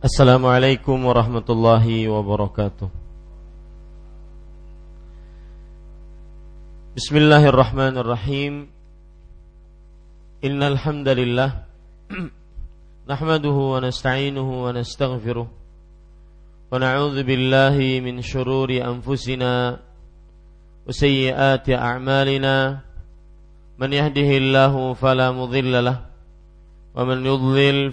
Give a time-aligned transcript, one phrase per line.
[0.00, 2.88] Assalamualaikum warahmatullahi wabarakatuh.
[6.96, 8.72] Bismillahirrahmanirrahim.
[10.40, 11.68] Innal hamdalillah
[13.04, 15.52] nahmaduhu wa nasta'inuhu wa nastaghfiruh.
[15.52, 16.80] Wa
[17.20, 22.88] billahi min shururi anfusina wa sayyiati a'malina.
[23.76, 25.28] Man yahdihillahu fala
[26.96, 27.92] wa man yudlil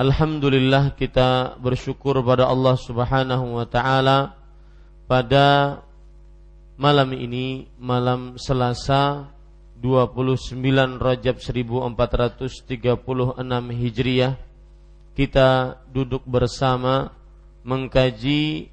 [0.00, 4.32] Alhamdulillah kita bersyukur pada Allah Subhanahu wa taala
[5.04, 5.76] pada
[6.80, 9.28] malam ini malam Selasa
[9.76, 10.56] 29
[10.96, 12.80] Rajab 1436
[13.76, 14.40] Hijriah.
[15.12, 17.12] Kita duduk bersama
[17.60, 18.72] mengkaji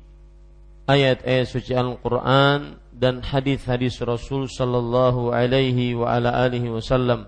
[0.88, 7.28] ayat-ayat suci Al-Qur'an dan hadis-hadis Rasul sallallahu alaihi wa ala alihi wasallam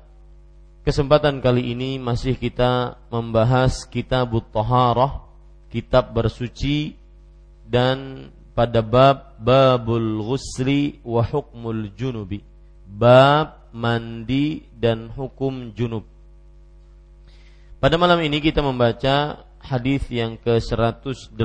[0.81, 5.29] Kesempatan kali ini masih kita membahas kitab Taharah,
[5.69, 6.97] kitab bersuci
[7.69, 12.41] dan pada bab babul ghusli wa hukmul junubi.
[12.89, 16.01] Bab mandi dan hukum junub.
[17.77, 21.37] Pada malam ini kita membaca hadis yang ke-118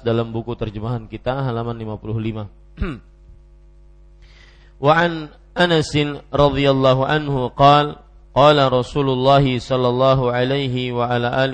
[0.00, 2.48] dalam buku terjemahan kita halaman 55.
[4.84, 5.92] Wa an Anas
[6.32, 11.44] radhiyallahu anhu qala Qala Rasulullah sallallahu alaihi wa ala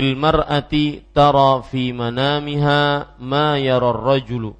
[0.00, 4.56] al-Mar'ati tara fi manamiha ma yara ar-rajulu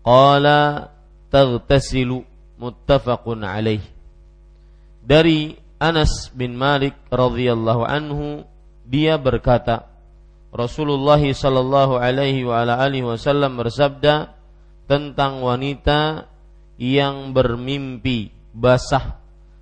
[0.00, 0.88] Qala
[1.28, 2.24] taghtasilu
[2.60, 3.84] muttafaqun عليه.
[5.00, 8.44] Dari Anas bin Malik radhiyallahu anhu
[8.84, 9.88] dia berkata
[10.52, 14.36] Rasulullah sallallahu alaihi wa ala alihi wasallam bersabda
[14.84, 16.28] tentang wanita
[16.76, 19.20] yang bermimpi basah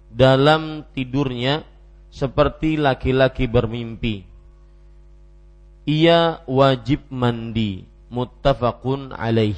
[0.09, 1.65] dalam tidurnya
[2.09, 4.25] seperti laki-laki bermimpi.
[5.89, 9.57] Ia wajib mandi, muttafaqun alaih.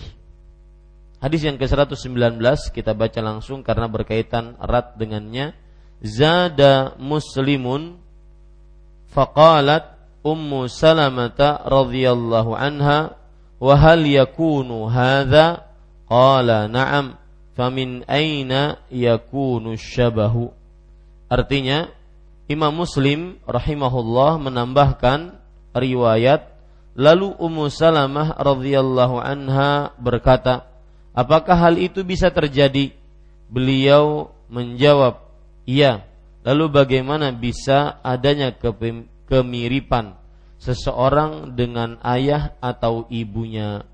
[1.21, 2.41] Hadis yang ke-119
[2.73, 5.53] kita baca langsung karena berkaitan erat dengannya.
[6.00, 8.00] Zada muslimun
[9.12, 13.21] faqalat Ummu Salamata radhiyallahu anha
[13.61, 15.65] wa hal yakunu hadha
[16.09, 17.19] qala na'am
[17.55, 20.50] famin aina yakunu syabahu?
[21.31, 21.91] Artinya
[22.50, 25.38] Imam Muslim rahimahullah menambahkan
[25.70, 26.50] riwayat
[26.99, 30.67] lalu Ummu Salamah radhiyallahu anha berkata
[31.14, 32.91] apakah hal itu bisa terjadi?
[33.50, 35.23] Beliau menjawab
[35.67, 36.06] iya.
[36.41, 38.49] Lalu bagaimana bisa adanya
[39.29, 40.17] kemiripan
[40.56, 43.85] seseorang dengan ayah atau ibunya?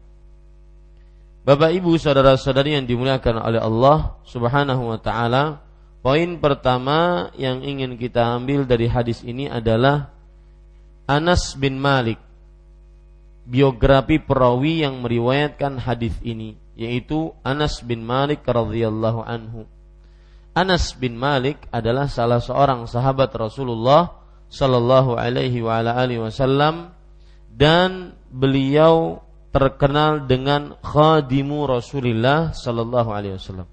[1.47, 5.63] Bapak Ibu saudara-saudari yang dimuliakan oleh Allah Subhanahu wa taala,
[6.03, 10.11] poin pertama yang ingin kita ambil dari hadis ini adalah
[11.07, 12.19] Anas bin Malik
[13.47, 19.71] biografi perawi yang meriwayatkan hadis ini yaitu Anas bin Malik radhiyallahu anhu.
[20.51, 24.19] Anas bin Malik adalah salah seorang sahabat Rasulullah
[24.51, 26.91] sallallahu alaihi wasallam
[27.55, 29.23] dan beliau
[29.57, 33.65] terkenal dengan khadimu Rasulullah sallallahu alaihi wasallam.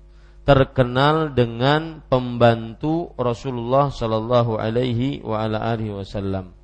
[0.48, 6.56] Terkenal dengan pembantu Rasulullah sallallahu alaihi wa ala alihi wasallam.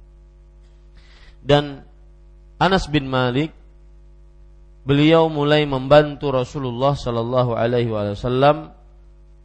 [1.43, 1.83] Dan
[2.63, 3.51] Anas bin Malik
[4.87, 8.71] beliau mulai membantu Rasulullah sallallahu alaihi wasallam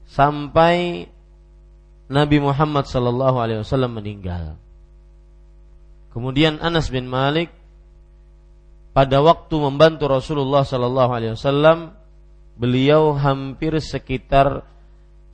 [0.07, 1.11] sampai
[2.07, 4.55] Nabi Muhammad sallallahu alaihi wasallam meninggal.
[6.15, 7.51] Kemudian Anas bin Malik
[8.95, 11.99] pada waktu membantu Rasulullah Sallallahu Alaihi Wasallam
[12.55, 14.63] beliau hampir sekitar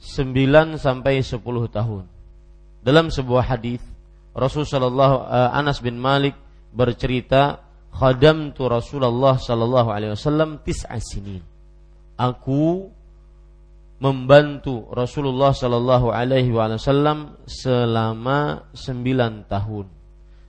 [0.00, 2.08] 9 sampai 10 tahun.
[2.80, 3.84] Dalam sebuah hadis
[4.32, 6.32] Rasul Sallallahu uh, Anas bin Malik
[6.72, 7.60] bercerita
[7.92, 11.44] khadam tu Rasulullah Sallallahu Alaihi Wasallam tis'a sinin.
[12.16, 12.88] Aku
[14.00, 19.86] membantu Rasulullah Sallallahu Alaihi Wasallam selama 9 tahun.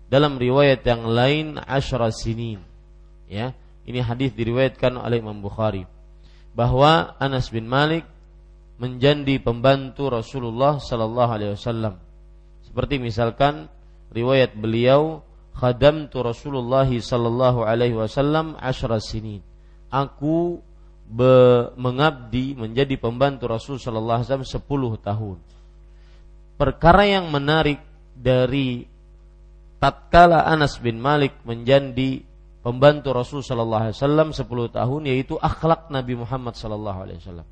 [0.07, 2.70] Dalam riwayat yang lain asyra sinin
[3.31, 3.55] ya.
[3.87, 5.87] Ini hadis diriwayatkan oleh Imam Bukhari
[6.51, 8.03] bahwa Anas bin Malik
[8.77, 11.97] menjadi pembantu Rasulullah sallallahu alaihi wasallam.
[12.67, 13.71] Seperti misalkan
[14.11, 15.23] riwayat beliau
[15.55, 19.41] khadamtu Rasulullah sallallahu alaihi wasallam asyra sinin.
[19.89, 20.61] Aku
[21.75, 25.37] mengabdi menjadi pembantu Rasul sallallahu alaihi wasallam 10 tahun.
[26.55, 27.83] Perkara yang menarik
[28.15, 28.87] dari
[29.81, 32.23] tatkala Anas bin Malik menjadi
[32.61, 37.47] pembantu Rasul Shallallahu Alaihi Wasallam 10 tahun yaitu akhlak Nabi Muhammad Shallallahu Alaihi Wasallam.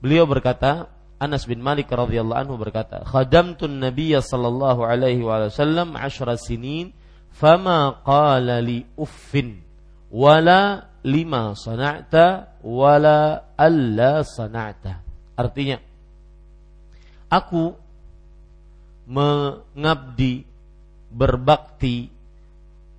[0.00, 6.92] Beliau berkata, Anas bin Malik radhiyallahu anhu berkata, "Khadamtun Nabiy sallallahu alaihi wasallam 10 sinin,
[7.32, 9.64] fama qala li uffin
[10.12, 15.00] wala lima sana'ta wala alla sana'ta."
[15.40, 15.80] Artinya,
[17.32, 17.72] aku
[19.08, 20.44] mengabdi
[21.08, 22.12] berbakti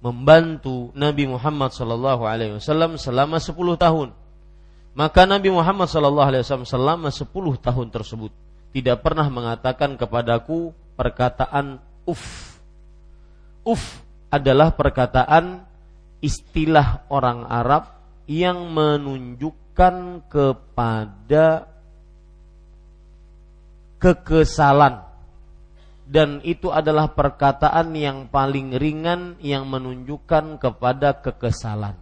[0.08, 4.10] membantu Nabi Muhammad sallallahu alaihi wasallam selama 10 tahun.
[4.98, 7.28] Maka Nabi Muhammad sallallahu alaihi wasallam selama 10
[7.60, 8.32] tahun tersebut
[8.72, 12.56] tidak pernah mengatakan kepadaku perkataan uf.
[13.68, 13.84] Uf
[14.32, 15.68] adalah perkataan
[16.24, 17.96] istilah orang Arab
[18.28, 21.68] yang menunjukkan kepada
[23.98, 25.07] kekesalan
[26.08, 32.00] dan itu adalah perkataan yang paling ringan yang menunjukkan kepada kekesalan.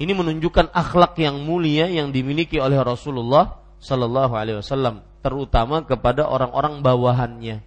[0.00, 6.80] Ini menunjukkan akhlak yang mulia yang dimiliki oleh Rasulullah Sallallahu Alaihi Wasallam, terutama kepada orang-orang
[6.80, 7.60] bawahannya,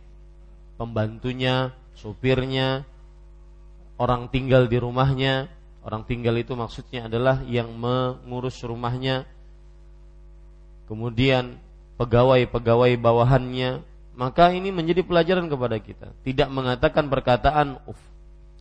[0.77, 2.85] pembantunya, supirnya,
[4.01, 5.53] orang tinggal di rumahnya.
[5.79, 9.23] Orang tinggal itu maksudnya adalah yang mengurus rumahnya,
[10.91, 11.56] kemudian
[11.95, 13.79] pegawai-pegawai bawahannya,
[14.19, 16.11] maka ini menjadi pelajaran kepada kita.
[16.28, 17.95] Tidak mengatakan perkataan uf.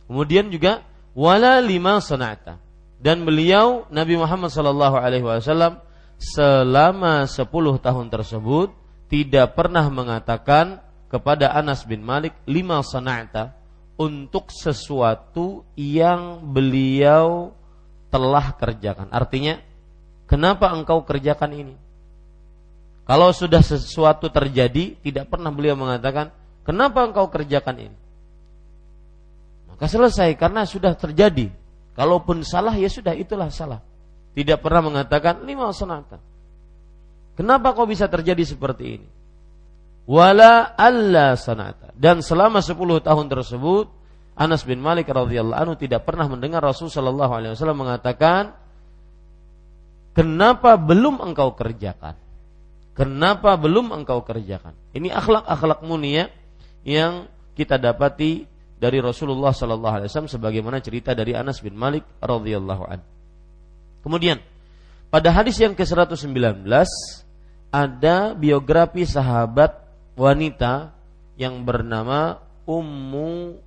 [0.07, 2.63] Kemudian juga wala lima sanata.
[2.95, 5.83] Dan beliau Nabi Muhammad wasallam
[6.15, 7.43] selama 10
[7.83, 8.71] tahun tersebut
[9.11, 10.79] tidak pernah mengatakan
[11.11, 13.59] kepada Anas bin Malik lima sanata
[13.99, 17.51] untuk sesuatu yang beliau
[18.07, 19.11] telah kerjakan.
[19.11, 19.59] Artinya,
[20.23, 21.75] kenapa engkau kerjakan ini?
[23.09, 26.29] Kalau sudah sesuatu terjadi, tidak pernah beliau mengatakan,
[26.61, 27.97] "Kenapa engkau kerjakan ini?"
[29.65, 31.49] Maka selesai karena sudah terjadi.
[31.97, 33.81] Kalaupun salah ya sudah itulah salah.
[34.37, 36.21] Tidak pernah mengatakan lima sonata.
[37.33, 39.07] Kenapa kau bisa terjadi seperti ini?
[40.05, 41.89] Wala alla sanata.
[41.97, 43.89] Dan selama 10 tahun tersebut
[44.37, 48.53] Anas bin Malik radhiyallahu anhu tidak pernah mendengar Rasul sallallahu alaihi wasallam mengatakan
[50.13, 52.28] Kenapa belum engkau kerjakan?
[52.99, 54.75] Kenapa belum engkau kerjakan?
[54.91, 56.27] Ini akhlak-akhlak mulia
[56.83, 58.43] yang kita dapati
[58.75, 62.99] dari Rasulullah sallallahu alaihi wasallam sebagaimana cerita dari Anas bin Malik radhiyallahu an.
[64.03, 64.43] Kemudian
[65.07, 66.67] pada hadis yang ke-119
[67.71, 69.79] ada biografi sahabat
[70.19, 70.91] wanita
[71.39, 73.63] yang bernama Ummu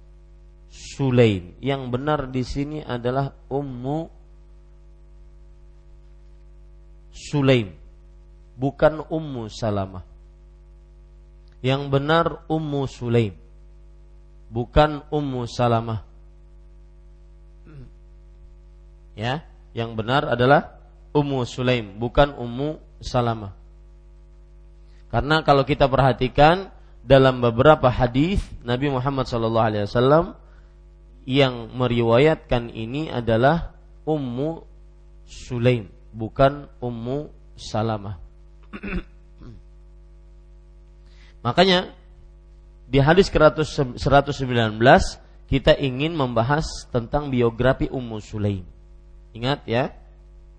[0.68, 1.56] Sulaim.
[1.56, 4.12] Yang benar di sini adalah Ummu
[7.16, 7.81] Sulaim
[8.56, 10.04] bukan Ummu Salamah.
[11.62, 13.34] Yang benar Ummu Sulaim.
[14.52, 16.04] Bukan Ummu Salamah.
[19.12, 19.44] Ya,
[19.76, 20.80] yang benar adalah
[21.12, 23.52] Ummu Sulaim, bukan Ummu Salamah.
[25.12, 26.72] Karena kalau kita perhatikan
[27.04, 30.32] dalam beberapa hadis Nabi Muhammad SAW
[31.28, 33.76] yang meriwayatkan ini adalah
[34.08, 34.64] Ummu
[35.28, 37.28] Sulaim, bukan Ummu
[37.60, 38.16] Salamah.
[41.42, 41.90] Makanya
[42.86, 43.98] di hadis ke-119
[45.48, 48.64] kita ingin membahas tentang biografi Ummu Sulaim.
[49.32, 49.92] Ingat ya,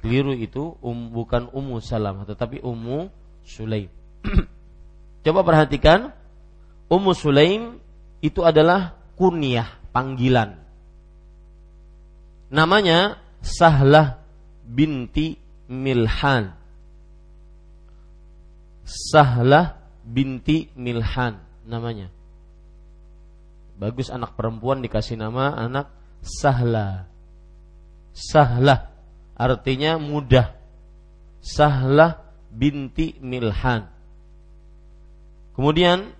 [0.01, 3.09] keliru itu um, bukan Ummu Salamah tetapi Ummu
[3.45, 3.89] Sulaim.
[5.25, 6.11] Coba perhatikan
[6.91, 7.79] Ummu Sulaim
[8.19, 10.59] itu adalah kunyah, panggilan.
[12.53, 14.21] Namanya Sahlah
[14.63, 16.62] binti Milhan.
[18.83, 22.11] Sahlah binti Milhan namanya.
[23.79, 25.89] Bagus anak perempuan dikasih nama anak
[26.23, 27.07] Sahla.
[28.13, 28.91] Sahlah
[29.33, 30.53] artinya mudah.
[31.43, 33.87] Sahlah binti Milhan.
[35.55, 36.13] Kemudian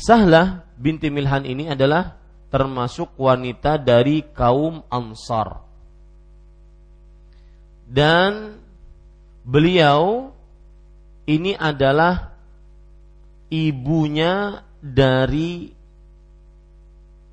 [0.00, 2.16] Sahlah binti Milhan ini adalah
[2.48, 5.60] termasuk wanita dari kaum Ansar.
[7.84, 8.56] Dan
[9.44, 10.30] beliau
[11.30, 12.34] ini adalah
[13.54, 15.70] ibunya dari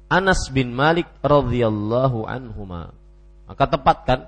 [0.08, 2.94] Anas bin Malik radhiyallahu anhuma.
[3.50, 4.22] Maka tepat kan?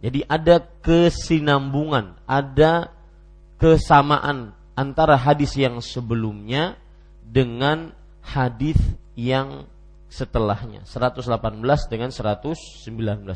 [0.00, 2.88] Jadi ada kesinambungan, ada
[3.60, 6.80] kesamaan antara hadis yang sebelumnya
[7.20, 7.92] dengan
[8.24, 8.80] hadis
[9.12, 9.68] yang
[10.08, 11.28] setelahnya 118
[11.92, 12.88] dengan 119.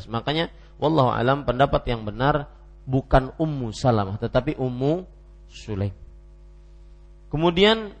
[0.09, 0.49] Makanya
[0.81, 2.49] wallahu alam pendapat yang benar
[2.89, 5.14] bukan Ummu Salamah tetapi Ummu
[5.55, 5.95] Sulaim.
[7.31, 7.95] Kemudian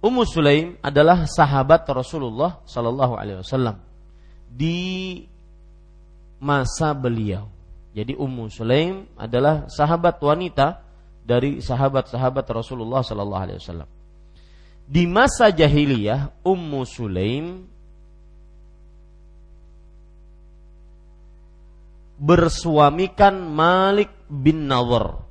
[0.00, 3.76] Ummu Sulaim adalah sahabat Rasulullah sallallahu alaihi wasallam
[4.48, 5.20] di
[6.40, 7.52] masa beliau.
[7.92, 10.80] Jadi Ummu Sulaim adalah sahabat wanita
[11.20, 13.90] dari sahabat-sahabat Rasulullah sallallahu alaihi wasallam.
[14.90, 17.70] Di masa jahiliyah Ummu Sulaim
[22.20, 25.29] bersuamikan Malik bin Nawar.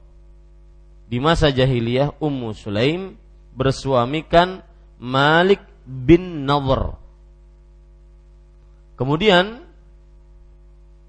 [1.10, 3.18] Di masa jahiliyah Ummu Sulaim
[3.58, 4.62] bersuamikan
[5.01, 7.01] Malik bin Nawar.
[8.94, 9.66] Kemudian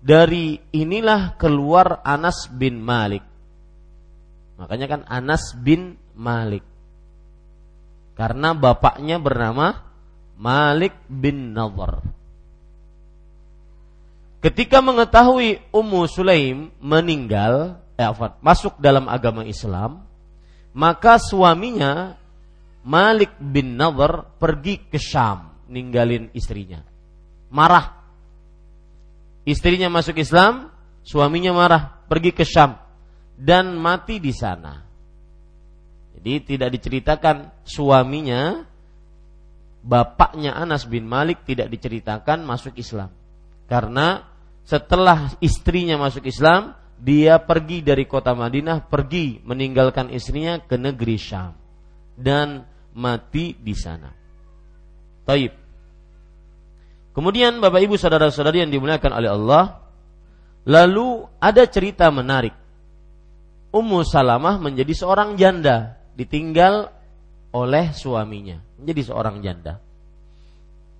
[0.00, 3.20] dari inilah keluar Anas bin Malik.
[4.56, 6.64] Makanya kan Anas bin Malik.
[8.16, 9.90] Karena bapaknya bernama
[10.40, 12.00] Malik bin Nadhr.
[14.40, 20.00] Ketika mengetahui Ummu Sulaim meninggal, eh, masuk dalam agama Islam,
[20.72, 22.16] maka suaminya
[22.80, 26.80] Malik bin Nadhr pergi ke Syam, ninggalin istrinya
[27.52, 28.00] marah.
[29.44, 30.70] Istrinya masuk Islam,
[31.04, 32.78] suaminya marah, pergi ke Syam
[33.36, 34.80] dan mati di sana.
[36.16, 38.64] Jadi tidak diceritakan suaminya
[39.80, 43.08] bapaknya Anas bin Malik tidak diceritakan masuk Islam.
[43.64, 44.28] Karena
[44.68, 51.56] setelah istrinya masuk Islam, dia pergi dari kota Madinah, pergi meninggalkan istrinya ke negeri Syam
[52.12, 54.12] dan mati di sana.
[55.24, 55.52] Taib.
[57.16, 59.64] Kemudian Bapak Ibu saudara-saudari yang dimuliakan oleh Allah,
[60.68, 62.52] lalu ada cerita menarik.
[63.70, 66.92] Ummu Salamah menjadi seorang janda, ditinggal
[67.56, 69.80] oleh suaminya, menjadi seorang janda.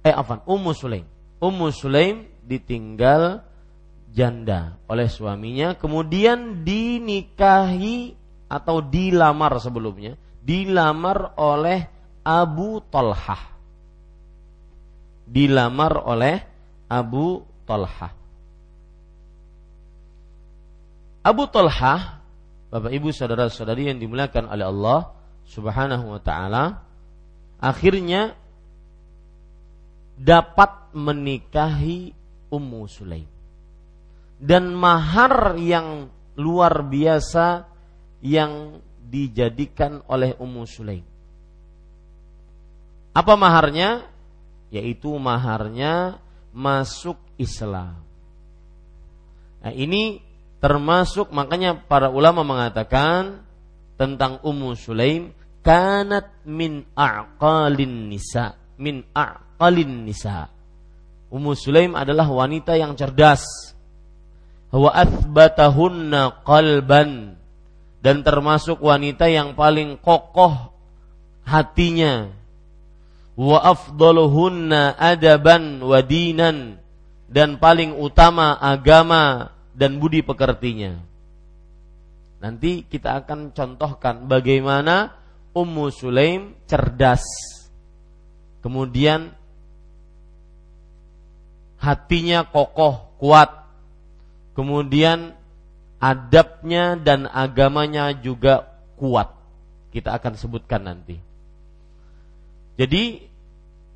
[0.01, 1.05] Eh afan, Ummu Sulaim.
[1.43, 3.45] Ummu Sulaim ditinggal
[4.11, 8.15] janda oleh suaminya, kemudian dinikahi
[8.51, 11.87] atau dilamar sebelumnya, dilamar oleh
[12.27, 13.51] Abu Talhah
[15.31, 16.43] dilamar oleh
[16.91, 18.11] Abu Talha.
[21.23, 22.19] Abu Talha,
[22.75, 25.01] Bapak Ibu saudara-saudari yang dimuliakan oleh Allah
[25.47, 26.83] Subhanahu wa taala,
[27.63, 28.35] akhirnya
[30.19, 32.11] dapat menikahi
[32.51, 33.31] Ummu Sulaim.
[34.41, 36.09] Dan mahar yang
[36.41, 37.69] luar biasa
[38.25, 41.05] yang dijadikan oleh Ummu Sulaim.
[43.13, 44.11] Apa maharnya?
[44.71, 46.23] yaitu maharnya
[46.55, 47.99] masuk Islam.
[49.61, 50.23] Nah, ini
[50.63, 53.45] termasuk makanya para ulama mengatakan
[53.99, 60.49] tentang Ummu Sulaim kanat min aqalin nisa min aqalin nisa
[61.29, 63.45] Ummu Sulaim adalah wanita yang cerdas
[64.71, 67.35] wa athbatahunna qalban
[68.01, 70.73] dan termasuk wanita yang paling kokoh
[71.45, 72.31] hatinya
[73.35, 76.79] wa afdaluhunna adaban wa dinan
[77.31, 80.99] dan paling utama agama dan budi pekertinya.
[82.41, 85.15] Nanti kita akan contohkan bagaimana
[85.53, 87.23] Ummu Sulaim cerdas.
[88.65, 89.33] Kemudian
[91.81, 93.60] hatinya kokoh, kuat.
[94.61, 95.33] Kemudian
[95.97, 98.69] adabnya dan agamanya juga
[99.01, 99.33] kuat.
[99.89, 101.17] Kita akan sebutkan nanti.
[102.77, 103.25] Jadi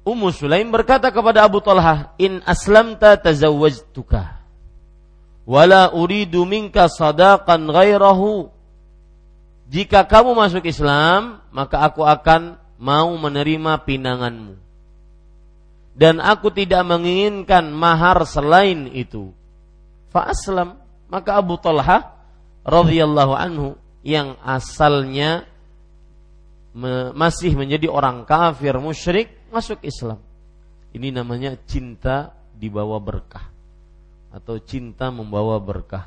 [0.08, 4.40] Ummu Sulaim berkata kepada Abu Talha, "In aslamta tazawwajtuka."
[5.44, 8.48] Wala uridu minka sadaqan ghairahu.
[9.68, 14.56] Jika kamu masuk Islam, maka aku akan mau menerima pinanganmu.
[15.92, 19.36] Dan aku tidak menginginkan mahar selain itu.
[20.14, 20.78] Fa aslam,
[21.10, 22.14] maka Abu Talha
[22.62, 23.74] radhiyallahu anhu
[24.06, 25.42] yang asalnya
[27.18, 30.22] masih menjadi orang kafir musyrik masuk Islam.
[30.94, 33.50] Ini namanya cinta dibawa berkah
[34.30, 36.06] atau cinta membawa berkah.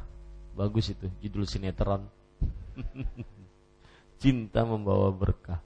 [0.55, 2.07] Bagus itu judul sinetron.
[4.23, 5.59] cinta membawa berkah.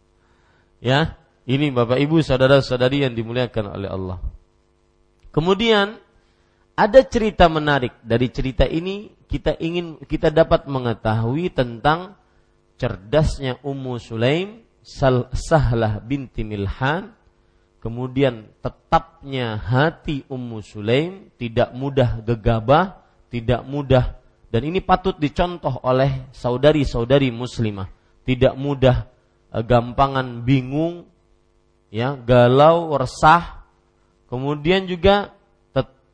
[0.82, 1.14] Ya,
[1.46, 4.18] ini Bapak Ibu saudara-saudari yang dimuliakan oleh Allah.
[5.30, 6.02] Kemudian
[6.82, 7.94] ada cerita menarik.
[8.02, 12.18] Dari cerita ini kita ingin kita dapat mengetahui tentang
[12.82, 17.14] cerdasnya Ummu Sulaim Sahlah binti Milhan.
[17.82, 22.98] Kemudian tetapnya hati Ummu Sulaim tidak mudah gegabah,
[23.30, 24.22] tidak mudah
[24.52, 27.88] dan ini patut dicontoh oleh saudari-saudari muslimah,
[28.28, 29.08] tidak mudah
[29.56, 31.08] eh, gampangan bingung,
[31.88, 33.64] ya, galau, resah.
[34.28, 35.32] Kemudian juga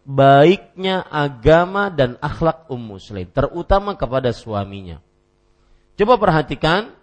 [0.07, 5.03] baiknya agama dan akhlak Ummu Sulaim, terutama kepada suaminya.
[5.99, 6.95] Coba perhatikan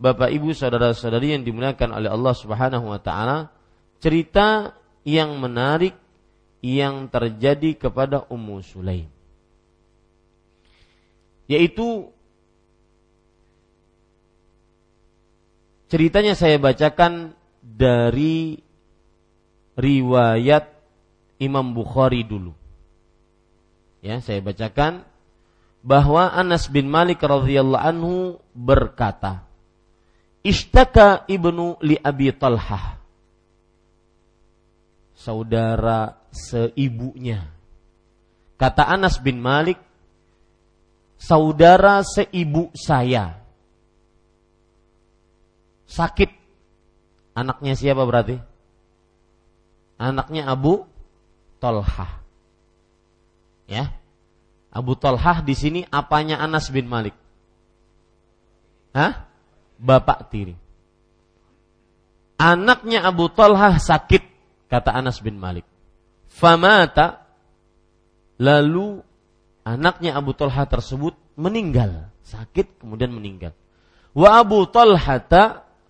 [0.00, 3.52] Bapak Ibu saudara-saudari yang dimuliakan oleh Allah Subhanahu wa taala,
[4.00, 4.72] cerita
[5.04, 5.92] yang menarik
[6.64, 9.12] yang terjadi kepada Ummu Sulaim.
[11.46, 12.08] Yaitu
[15.92, 18.58] ceritanya saya bacakan dari
[19.76, 20.75] riwayat
[21.36, 22.56] Imam Bukhari dulu.
[24.00, 25.02] Ya, saya bacakan
[25.84, 28.14] bahwa Anas bin Malik radhiyallahu anhu
[28.54, 29.44] berkata,
[30.46, 32.96] "Ishtaka ibnu li Abi Talhah."
[35.16, 37.50] saudara seibunya.
[38.60, 39.80] Kata Anas bin Malik,
[41.18, 43.40] saudara seibu saya
[45.90, 46.30] sakit.
[47.36, 48.38] Anaknya siapa berarti?
[49.98, 50.84] Anaknya Abu
[51.58, 52.22] Tolhah.
[53.66, 53.92] Ya.
[54.70, 57.16] Abu Tolhah di sini apanya Anas bin Malik?
[58.92, 59.28] Hah?
[59.76, 60.56] Bapak tiri.
[62.36, 64.22] Anaknya Abu Tolhah sakit
[64.68, 65.64] kata Anas bin Malik.
[66.28, 67.24] Famata
[68.36, 69.00] lalu
[69.64, 73.56] anaknya Abu Talha tersebut meninggal, sakit kemudian meninggal.
[74.12, 75.16] Wa Abu Talha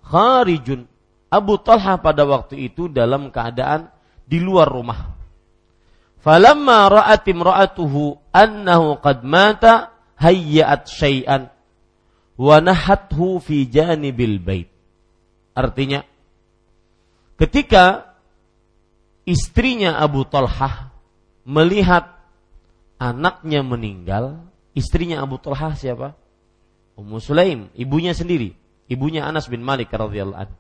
[0.07, 0.87] kharijun.
[1.27, 3.91] Abu Talha pada waktu itu dalam keadaan
[4.23, 5.16] di luar rumah.
[6.27, 11.55] Falamma ra'at imra'atuhu annahu qad mata hayyat syai'an
[12.35, 14.67] wa nahathu fi janibil bait.
[15.55, 16.03] Artinya
[17.39, 18.11] ketika
[19.23, 20.91] istrinya Abu Talhah
[21.47, 22.11] melihat
[22.99, 24.43] anaknya meninggal,
[24.75, 26.19] istrinya Abu Talhah siapa?
[26.99, 28.59] Ummu Sulaim, ibunya sendiri,
[28.91, 30.51] ibunya Anas bin Malik radhiyallahu.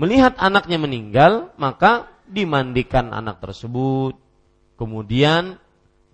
[0.00, 4.23] Melihat anaknya meninggal, maka dimandikan anak tersebut,
[4.74, 5.58] kemudian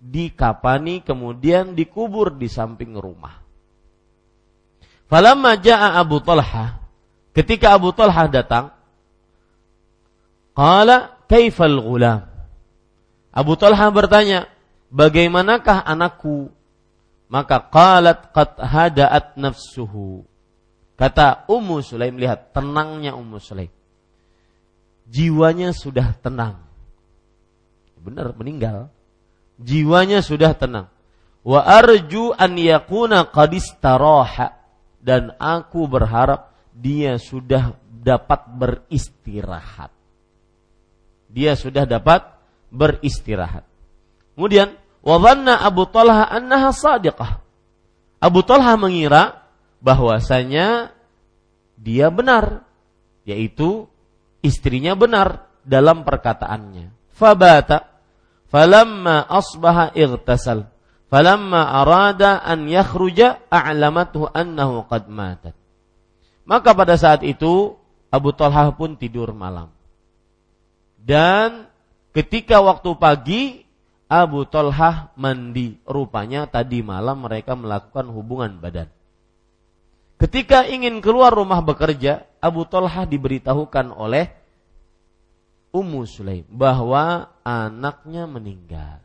[0.01, 3.37] dikapani, kemudian dikubur di samping rumah.
[5.11, 6.81] Falamma jaa Abu Talhah,
[7.35, 8.73] ketika Abu Talhah datang,
[10.55, 12.31] qala kaifal gulam?
[13.31, 14.47] Abu Talha bertanya,
[14.91, 16.51] bagaimanakah anakku?
[17.31, 20.27] Maka qalat qad hada'at nafsuhu.
[20.99, 23.71] Kata Ummu Sulaim, lihat tenangnya Ummu Sulaim.
[25.07, 26.70] Jiwanya sudah tenang.
[28.01, 28.89] Benar, meninggal.
[29.61, 30.89] Jiwanya sudah tenang.
[31.45, 33.53] Wa arju an yakuna qad
[35.01, 39.93] dan aku berharap dia sudah dapat beristirahat
[41.31, 42.27] dia sudah dapat
[42.67, 43.63] beristirahat.
[44.35, 47.39] Kemudian wadhanna Abu Talha annaha sadiqah.
[48.21, 49.47] Abu Talha mengira
[49.81, 50.93] bahwasanya
[51.79, 52.67] dia benar,
[53.25, 53.89] yaitu
[54.45, 56.93] istrinya benar dalam perkataannya.
[57.15, 57.90] Fabata
[58.51, 60.67] falamma asbaha irtasal
[61.11, 65.51] Falamma arada an yakhruja a'lamathu annahu qad matat.
[66.47, 67.75] Maka pada saat itu
[68.07, 69.75] Abu Talha pun tidur malam.
[70.95, 71.67] Dan
[72.15, 73.41] ketika waktu pagi
[74.07, 75.79] Abu Talha mandi.
[75.83, 78.87] Rupanya tadi malam mereka melakukan hubungan badan.
[80.15, 84.31] Ketika ingin keluar rumah bekerja, Abu Talha diberitahukan oleh
[85.71, 88.99] Ummu Sulaim bahwa anaknya meninggal.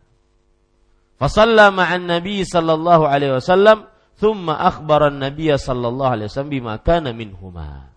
[1.16, 7.88] Fasalla ma'an Nabi sallallahu alaihi wasallam thumma akhbara Nabi sallallahu alaihi wasallam bima kana minhuma.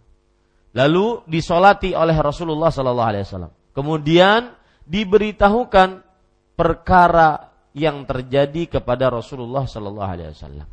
[0.72, 3.52] Lalu disolati oleh Rasulullah sallallahu alaihi wasallam.
[3.74, 4.54] Kemudian
[4.86, 6.06] diberitahukan
[6.54, 10.70] perkara yang terjadi kepada Rasulullah sallallahu alaihi wasallam.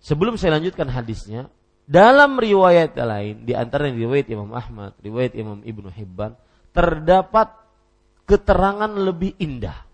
[0.00, 1.52] Sebelum saya lanjutkan hadisnya,
[1.90, 6.38] dalam riwayat lain di antara riwayat Imam Ahmad, riwayat Imam Ibnu Hibban
[6.70, 7.50] terdapat
[8.30, 9.90] keterangan lebih indah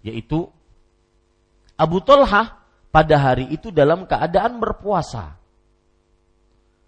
[0.00, 0.48] yaitu
[1.76, 5.36] Abu Talha pada hari itu dalam keadaan berpuasa.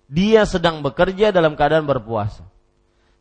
[0.09, 2.49] Dia sedang bekerja dalam keadaan berpuasa.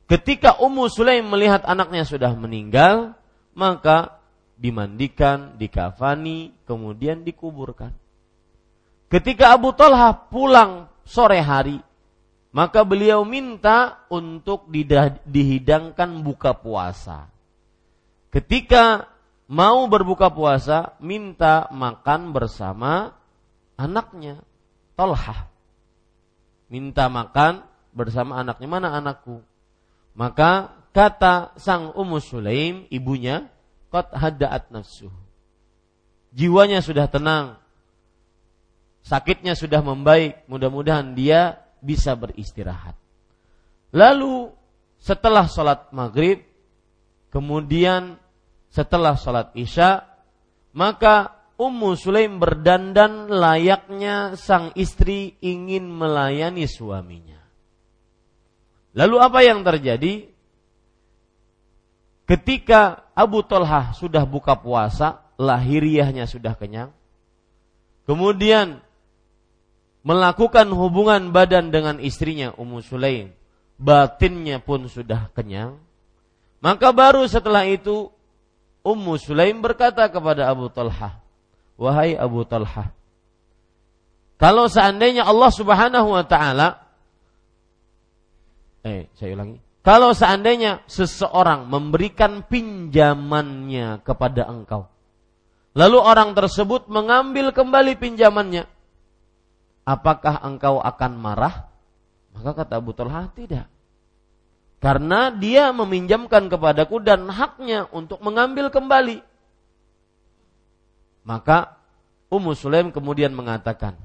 [0.09, 3.13] Ketika Ummu Sulaim melihat anaknya sudah meninggal,
[3.53, 4.17] maka
[4.57, 7.93] dimandikan, dikafani, kemudian dikuburkan.
[9.11, 11.81] Ketika Abu Talha pulang sore hari,
[12.53, 14.69] maka beliau minta untuk
[15.25, 17.33] dihidangkan buka puasa.
[18.29, 19.09] Ketika
[19.49, 23.17] mau berbuka puasa minta makan bersama
[23.73, 24.45] anaknya
[24.93, 25.49] Tolhah
[26.69, 28.67] minta makan bersama anaknya.
[28.69, 29.41] Mana anakku?
[30.13, 33.49] Maka kata sang Ummu Sulaim ibunya
[33.89, 35.09] qad haddaat nafsu
[36.33, 37.57] jiwanya sudah tenang
[39.09, 42.93] sakitnya sudah membaik mudah-mudahan dia bisa beristirahat
[43.89, 44.53] lalu
[45.01, 46.45] setelah sholat maghrib
[47.33, 48.21] kemudian
[48.69, 50.05] setelah sholat isya,
[50.77, 57.41] maka Ummu Sulaim berdandan layaknya sang istri ingin melayani suaminya.
[58.95, 60.31] Lalu apa yang terjadi?
[62.23, 66.93] Ketika Abu Talha sudah buka puasa, lahiriahnya sudah kenyang.
[68.07, 68.79] Kemudian
[70.03, 73.35] melakukan hubungan badan dengan istrinya Ummu Sulaim,
[73.75, 75.79] batinnya pun sudah kenyang.
[76.59, 78.11] Maka baru setelah itu
[78.83, 81.19] Ummu Sulaim berkata kepada Abu Talha,
[81.75, 82.91] "Wahai Abu Talha,
[84.39, 86.79] kalau seandainya Allah Subhanahu wa taala
[88.87, 94.87] eh saya ulangi, kalau seandainya seseorang memberikan pinjamannya kepada engkau,
[95.75, 98.63] lalu orang tersebut mengambil kembali pinjamannya,
[99.89, 101.65] apakah engkau akan marah?"
[102.37, 103.65] Maka kata Abu Talha, "Tidak."
[104.79, 109.25] Karena dia meminjamkan kepadaku dan haknya untuk mengambil kembali.
[111.25, 111.75] Maka
[112.29, 113.97] Ummu Sulaim kemudian mengatakan,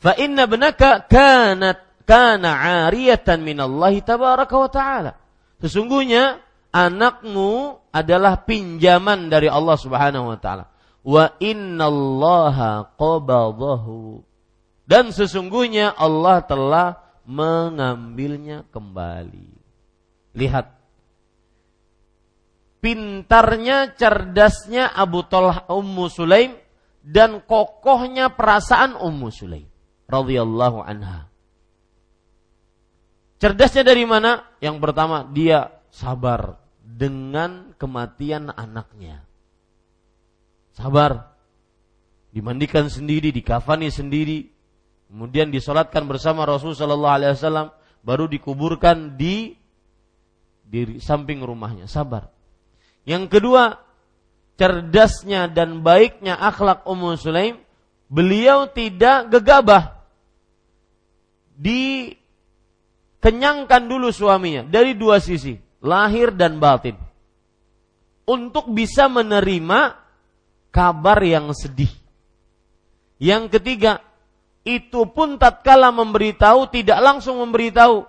[0.00, 5.12] "Fa inna benaka kanat kana 'ariyatan minallahi tabaraka wa ta'ala."
[5.60, 6.40] Sesungguhnya
[6.72, 10.64] anakmu adalah pinjaman dari Allah Subhanahu wa taala.
[11.04, 14.24] Wa innallaha qabadahu.
[14.90, 19.54] Dan sesungguhnya Allah telah mengambilnya kembali.
[20.34, 20.66] Lihat.
[22.82, 26.58] Pintarnya, cerdasnya Abu Talha Ummu Sulaim
[27.06, 29.70] dan kokohnya perasaan Ummu Sulaim
[30.10, 31.30] radhiyallahu anha.
[33.38, 34.42] Cerdasnya dari mana?
[34.58, 39.22] Yang pertama, dia sabar dengan kematian anaknya.
[40.74, 41.30] Sabar.
[42.34, 44.59] Dimandikan sendiri, dikafani sendiri,
[45.10, 47.74] kemudian disolatkan bersama Rasul Shallallahu Alaihi Wasallam,
[48.06, 49.58] baru dikuburkan di
[50.70, 51.90] di samping rumahnya.
[51.90, 52.30] Sabar.
[53.02, 53.74] Yang kedua,
[54.54, 57.58] cerdasnya dan baiknya akhlak Ummu Sulaim,
[58.06, 59.98] beliau tidak gegabah.
[61.58, 66.94] Dikenyangkan dulu suaminya dari dua sisi, lahir dan batin.
[68.30, 69.98] Untuk bisa menerima
[70.70, 71.90] kabar yang sedih.
[73.18, 73.98] Yang ketiga,
[74.64, 78.04] itu pun tatkala memberitahu tidak langsung memberitahu.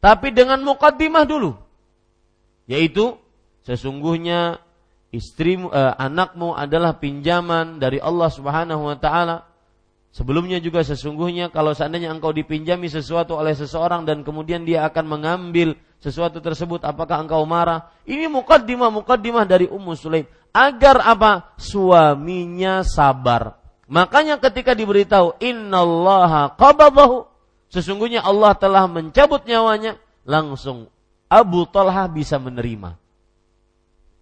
[0.00, 1.58] Tapi dengan mukaddimah dulu.
[2.70, 3.18] Yaitu
[3.66, 4.62] sesungguhnya
[5.10, 9.50] istrimu eh, anakmu adalah pinjaman dari Allah Subhanahu wa taala.
[10.10, 15.78] Sebelumnya juga sesungguhnya kalau seandainya engkau dipinjami sesuatu oleh seseorang dan kemudian dia akan mengambil
[16.02, 17.94] sesuatu tersebut apakah engkau marah?
[18.06, 20.26] Ini mukaddimah mukaddimah dari Ummu Sulaim.
[20.50, 21.54] Agar apa?
[21.62, 23.59] Suaminya sabar
[23.90, 27.26] Makanya ketika diberitahu innallaha qabadahu
[27.74, 30.86] sesungguhnya Allah telah mencabut nyawanya, langsung
[31.26, 32.94] Abu Talha bisa menerima.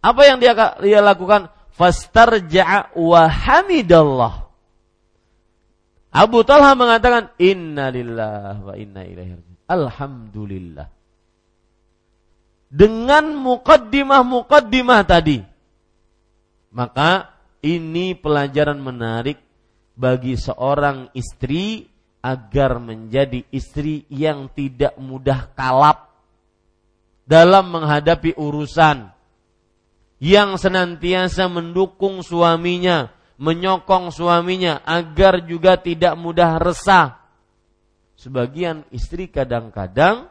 [0.01, 1.53] Apa yang dia dia lakukan?
[1.79, 4.51] fastarja'a wa hamidallah.
[6.11, 9.39] Abu Talha mengatakan inna lillah wa inna ilaihi
[9.71, 10.89] Alhamdulillah.
[12.69, 15.39] Dengan mukaddimah-mukaddimah tadi.
[16.75, 17.33] Maka
[17.65, 19.41] ini pelajaran menarik
[19.99, 21.91] bagi seorang istri
[22.23, 26.15] agar menjadi istri yang tidak mudah kalap
[27.27, 29.11] dalam menghadapi urusan
[30.23, 37.19] yang senantiasa mendukung suaminya, menyokong suaminya agar juga tidak mudah resah.
[38.19, 40.27] Sebagian istri kadang-kadang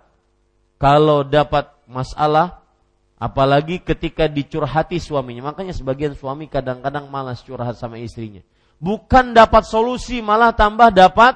[0.76, 2.68] kalau dapat masalah
[3.16, 5.56] apalagi ketika dicurhati suaminya.
[5.56, 8.44] Makanya sebagian suami kadang-kadang malas curhat sama istrinya.
[8.78, 11.34] Bukan dapat solusi, malah tambah dapat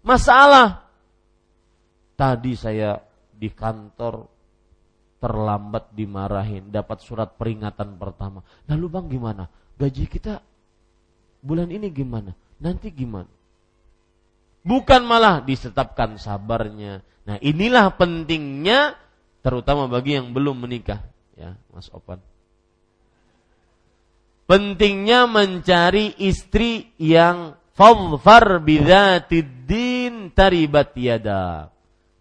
[0.00, 0.88] masalah.
[2.16, 2.96] Tadi saya
[3.34, 4.24] di kantor
[5.20, 8.44] terlambat dimarahin, dapat surat peringatan pertama.
[8.68, 9.44] Lalu bang gimana?
[9.76, 10.40] Gaji kita
[11.40, 12.32] bulan ini gimana?
[12.60, 13.28] Nanti gimana?
[14.64, 17.04] Bukan malah disetapkan sabarnya.
[17.28, 18.96] Nah inilah pentingnya
[19.44, 21.04] terutama bagi yang belum menikah.
[21.36, 22.20] Ya, Mas Opan.
[24.44, 31.72] Pentingnya mencari istri yang fadfar bidzatiddin taribat yada.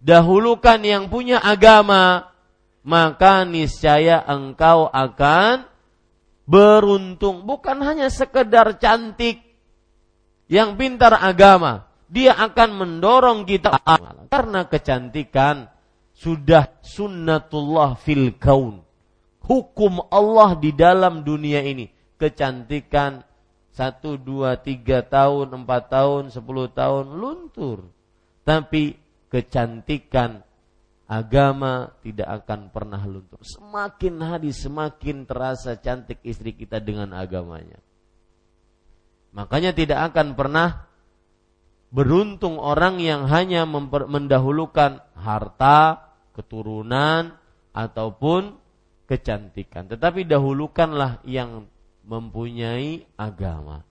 [0.04, 2.32] Dahulukan yang punya agama,
[2.84, 5.68] maka niscaya engkau akan
[6.44, 7.48] beruntung.
[7.48, 9.40] Bukan hanya sekedar cantik
[10.52, 11.88] yang pintar agama.
[12.12, 13.80] Dia akan mendorong kita
[14.30, 15.72] karena kecantikan
[16.14, 18.86] sudah sunnatullah fil kaun.
[19.44, 21.93] Hukum Allah di dalam dunia ini.
[22.24, 23.20] Kecantikan
[23.76, 27.92] satu, dua, tiga tahun, empat tahun, sepuluh tahun luntur.
[28.48, 28.96] Tapi
[29.28, 30.40] kecantikan
[31.04, 33.44] agama tidak akan pernah luntur.
[33.44, 37.82] Semakin hari semakin terasa cantik istri kita dengan agamanya.
[39.36, 40.88] Makanya tidak akan pernah
[41.92, 47.36] beruntung orang yang hanya mendahulukan harta, keturunan
[47.74, 48.54] ataupun
[49.10, 49.90] kecantikan.
[49.90, 51.73] Tetapi dahulukanlah yang
[52.04, 53.84] mempunyai agama.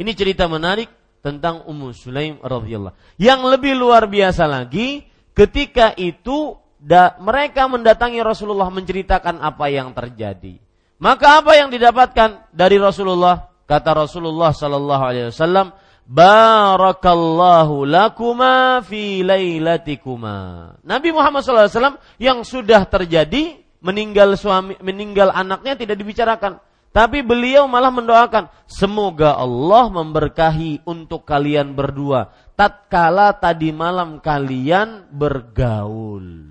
[0.00, 0.88] Ini cerita menarik
[1.20, 2.96] tentang Ummu Sulaim radhiyallahu.
[3.20, 10.58] Yang lebih luar biasa lagi, Ketika itu da, mereka mendatangi Rasulullah menceritakan apa yang terjadi.
[11.00, 13.48] Maka apa yang didapatkan dari Rasulullah?
[13.64, 15.72] Kata Rasulullah sallallahu alaihi wasallam,
[16.10, 20.74] Barakallahu lakuma fi lailatikuma.
[20.82, 26.60] Nabi Muhammad SAW yang sudah terjadi meninggal suami meninggal anaknya tidak dibicarakan.
[26.90, 32.34] Tapi beliau malah mendoakan, semoga Allah memberkahi untuk kalian berdua.
[32.58, 36.50] Tatkala tadi malam kalian bergaul.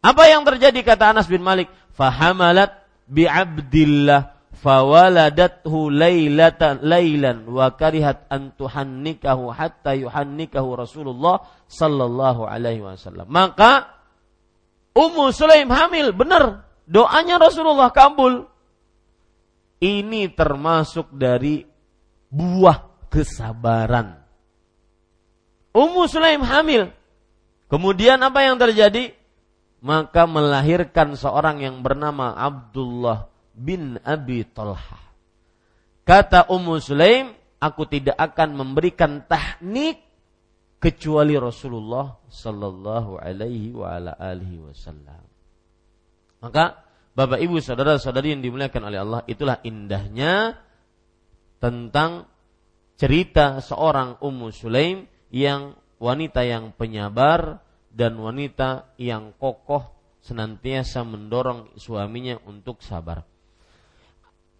[0.00, 1.68] Apa yang terjadi kata Anas bin Malik?
[1.92, 2.72] Fahamalat
[3.04, 13.28] bi Abdillah fawaladathu lailatan lailan wa karihat an tuhannikahu hatta yuhannikahu Rasulullah sallallahu alaihi wasallam.
[13.28, 13.92] Maka
[14.94, 16.64] Ummu Sulaim hamil, benar.
[16.86, 18.46] Doanya Rasulullah kabul
[19.82, 21.66] ini termasuk dari
[22.30, 24.16] buah kesabaran.
[25.74, 26.94] Ummu Sulaim hamil.
[27.66, 29.10] Kemudian apa yang terjadi?
[29.84, 35.02] Maka melahirkan seorang yang bernama Abdullah bin Abi Talha.
[36.06, 40.00] Kata Ummu Sulaim, aku tidak akan memberikan tahnik
[40.84, 45.24] kecuali Rasulullah sallallahu alaihi wa ala alihi wasallam.
[46.44, 46.84] Maka
[47.16, 50.60] Bapak Ibu saudara-saudari yang dimuliakan oleh Allah, itulah indahnya
[51.56, 52.28] tentang
[53.00, 59.88] cerita seorang Ummu Sulaim yang wanita yang penyabar dan wanita yang kokoh
[60.20, 63.24] senantiasa mendorong suaminya untuk sabar.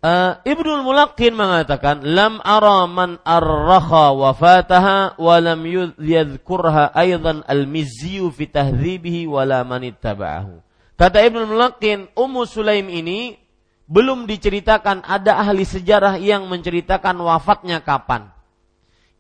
[0.04, 5.64] Uh, Ibnul Mulaqin mengatakan lam ara man arraha wafataha wa lam
[5.96, 10.60] yadhkurha aidan al-mizzi fi tahdhibihi wa la man ittaba'ahu.
[11.00, 13.40] Kata Ibnu Mulakin, Ummu Sulaim ini
[13.88, 18.28] belum diceritakan ada ahli sejarah yang menceritakan wafatnya kapan.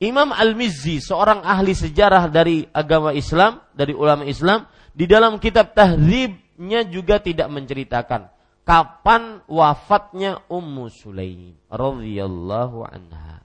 [0.04, 6.84] Imam Al-Mizzi, seorang ahli sejarah dari agama Islam, dari ulama Islam, di dalam kitab Tahdzibnya
[6.92, 8.33] juga tidak menceritakan
[8.64, 13.44] kapan wafatnya Ummu Sulaim radhiyallahu anha.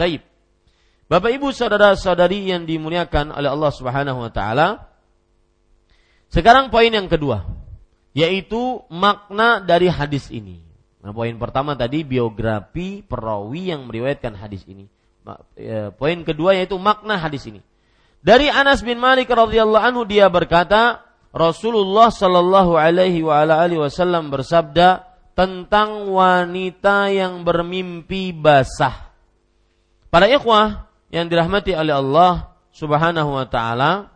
[0.00, 0.24] Taib.
[1.06, 4.90] Bapak Ibu saudara-saudari yang dimuliakan oleh Allah Subhanahu wa taala,
[6.26, 7.46] sekarang poin yang kedua,
[8.10, 10.66] yaitu makna dari hadis ini.
[10.98, 14.90] Nah, poin pertama tadi biografi perawi yang meriwayatkan hadis ini.
[15.54, 17.62] Ya, poin kedua yaitu makna hadis ini.
[18.26, 21.05] Dari Anas bin Malik radhiyallahu anhu dia berkata,
[21.36, 25.04] Rasulullah sallallahu alaihi wasallam bersabda,
[25.36, 29.12] tentang wanita yang bermimpi basah.
[30.08, 34.08] Para ikhwah yang dirahmati oleh Allah Subhanahu wa taala,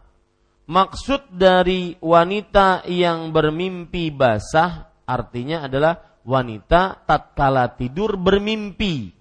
[0.65, 9.13] maksud dari wanita yang bermimpi basah artinya adalah wanita tatkala tidur bermimpi.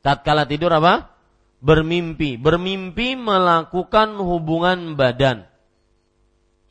[0.00, 1.12] Tatkala tidur apa?
[1.60, 2.40] Bermimpi.
[2.40, 5.53] Bermimpi melakukan hubungan badan.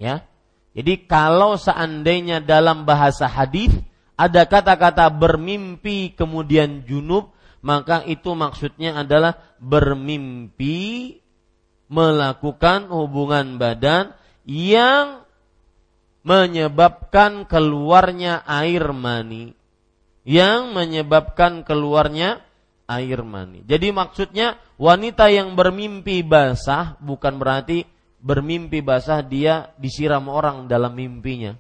[0.04, 0.28] Ya.
[0.76, 3.72] Jadi kalau seandainya dalam bahasa hadis
[4.20, 7.32] ada kata-kata bermimpi kemudian junub,
[7.64, 11.16] maka itu maksudnya adalah bermimpi
[11.88, 14.12] melakukan hubungan badan
[14.44, 15.24] yang
[16.28, 19.56] menyebabkan keluarnya air mani.
[20.28, 22.44] Yang menyebabkan keluarnya
[22.88, 23.64] air mani.
[23.64, 27.93] Jadi maksudnya wanita yang bermimpi basah bukan berarti
[28.24, 31.60] bermimpi basah dia disiram orang dalam mimpinya.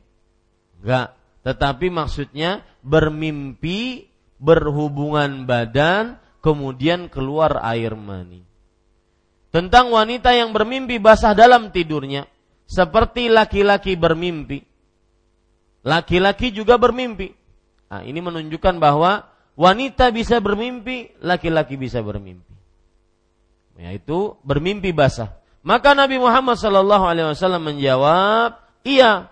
[0.79, 1.19] Enggak.
[1.43, 4.07] Tetapi maksudnya bermimpi
[4.39, 8.47] berhubungan badan kemudian keluar air mani.
[9.51, 12.25] Tentang wanita yang bermimpi basah dalam tidurnya
[12.63, 14.63] seperti laki-laki bermimpi.
[15.83, 17.35] Laki-laki juga bermimpi.
[17.91, 19.27] Nah, ini menunjukkan bahwa
[19.59, 22.55] wanita bisa bermimpi, laki-laki bisa bermimpi.
[23.77, 25.42] Yaitu bermimpi basah.
[25.63, 29.31] Maka Nabi Muhammad sallallahu alaihi wasallam menjawab, "Iya.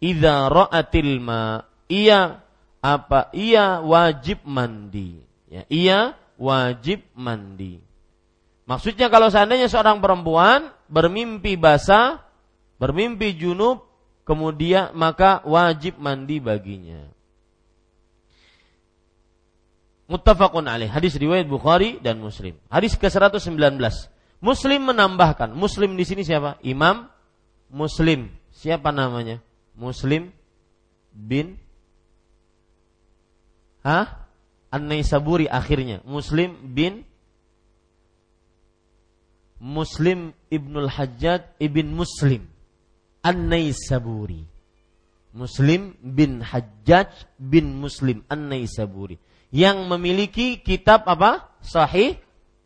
[0.00, 2.40] Idza ra'atil ma." Iya.
[2.80, 3.28] Apa?
[3.36, 5.20] Iya wajib mandi.
[5.52, 6.00] Ya, iya
[6.40, 7.76] wajib mandi.
[8.64, 12.24] Maksudnya kalau seandainya seorang perempuan bermimpi basah,
[12.80, 13.84] bermimpi junub,
[14.24, 17.04] kemudian maka wajib mandi baginya.
[20.08, 20.88] Muttafaqun alaih.
[20.88, 22.56] Hadis riwayat Bukhari dan Muslim.
[22.66, 23.78] Hadis ke-119.
[24.40, 26.56] Muslim menambahkan, Muslim di sini siapa?
[26.64, 27.08] Imam
[27.68, 28.32] Muslim.
[28.50, 29.38] Siapa namanya?
[29.76, 30.32] Muslim
[31.12, 31.60] bin
[33.80, 34.28] Hah?
[34.70, 36.04] An-Naisaburi akhirnya.
[36.04, 37.04] Muslim bin
[39.60, 42.48] Muslim Ibnul Hajjaj Ibn Muslim
[43.20, 44.48] An-Naisaburi.
[45.30, 51.50] Muslim bin Hajjaj bin Muslim An-Naisaburi yang memiliki kitab apa?
[51.60, 52.18] Sahih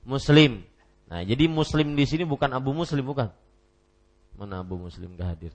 [0.05, 0.65] Muslim.
[1.09, 3.29] Nah, jadi muslim di sini bukan Abu Muslim bukan.
[4.35, 5.53] Mana Abu Muslim gak hadir?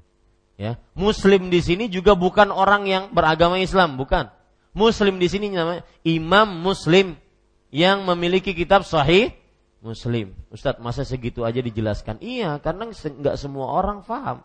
[0.60, 4.28] Ya, muslim di sini juga bukan orang yang beragama Islam, bukan.
[4.76, 7.16] Muslim di sini namanya Imam Muslim
[7.72, 9.32] yang memiliki kitab Sahih
[9.80, 10.36] Muslim.
[10.52, 12.20] Ustadz, masa segitu aja dijelaskan?
[12.20, 14.44] Iya, karena nggak semua orang paham.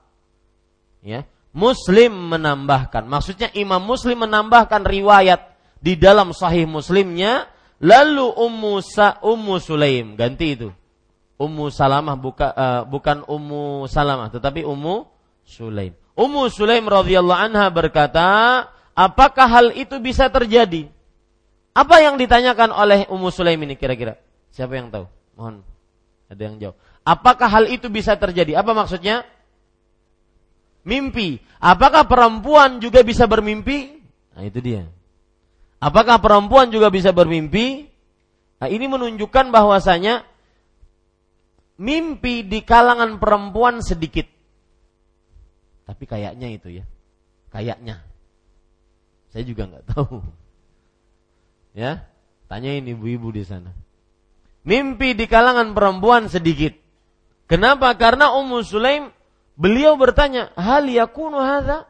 [1.02, 7.50] Ya, Muslim menambahkan, maksudnya Imam Muslim menambahkan riwayat di dalam Sahih Muslimnya,
[7.82, 9.18] lalu Ummu Sa
[9.58, 10.70] Sulaim ganti itu.
[11.34, 15.06] Ummu Salamah buka, uh, bukan Ummu Salamah tetapi Ummu
[15.42, 15.92] Sulaim.
[16.14, 18.26] Ummu Sulaim radhiyallahu anha berkata,
[18.94, 20.86] apakah hal itu bisa terjadi?
[21.74, 24.14] Apa yang ditanyakan oleh Ummu Sulaim ini kira-kira?
[24.54, 25.10] Siapa yang tahu?
[25.34, 25.66] Mohon
[26.30, 26.76] ada yang jawab.
[27.02, 28.54] Apakah hal itu bisa terjadi?
[28.56, 29.26] Apa maksudnya?
[30.86, 31.42] Mimpi.
[31.58, 33.98] Apakah perempuan juga bisa bermimpi?
[34.38, 34.86] Nah, itu dia.
[35.82, 37.90] Apakah perempuan juga bisa bermimpi?
[38.62, 40.24] Nah, ini menunjukkan bahwasanya
[41.78, 44.26] mimpi di kalangan perempuan sedikit.
[45.84, 46.84] Tapi kayaknya itu ya.
[47.50, 48.02] Kayaknya.
[49.30, 50.22] Saya juga nggak tahu.
[51.74, 52.06] Ya,
[52.46, 53.74] tanyain ibu-ibu di sana.
[54.62, 56.72] Mimpi di kalangan perempuan sedikit.
[57.50, 57.92] Kenapa?
[57.98, 59.10] Karena Ummu Sulaim
[59.58, 61.84] beliau bertanya, "Hal yakunu hadza?"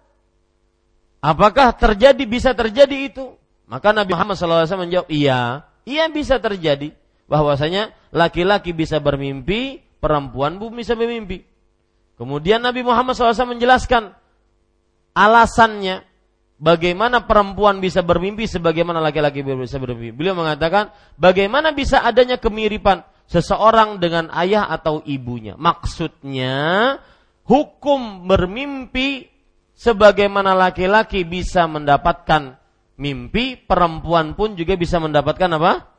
[1.20, 3.36] Apakah terjadi bisa terjadi itu?
[3.68, 6.92] Maka Nabi Muhammad SAW menjawab, "Iya, iya bisa terjadi."
[7.26, 11.44] Bahwasanya laki-laki bisa bermimpi, perempuan pun bisa bermimpi.
[12.14, 14.14] Kemudian Nabi Muhammad SAW menjelaskan
[15.16, 16.06] alasannya
[16.60, 20.14] bagaimana perempuan bisa bermimpi sebagaimana laki-laki bisa bermimpi.
[20.14, 25.58] Beliau mengatakan bagaimana bisa adanya kemiripan seseorang dengan ayah atau ibunya.
[25.58, 26.96] Maksudnya
[27.48, 29.26] hukum bermimpi
[29.74, 32.60] sebagaimana laki-laki bisa mendapatkan
[32.94, 35.93] mimpi, perempuan pun juga bisa mendapatkan apa?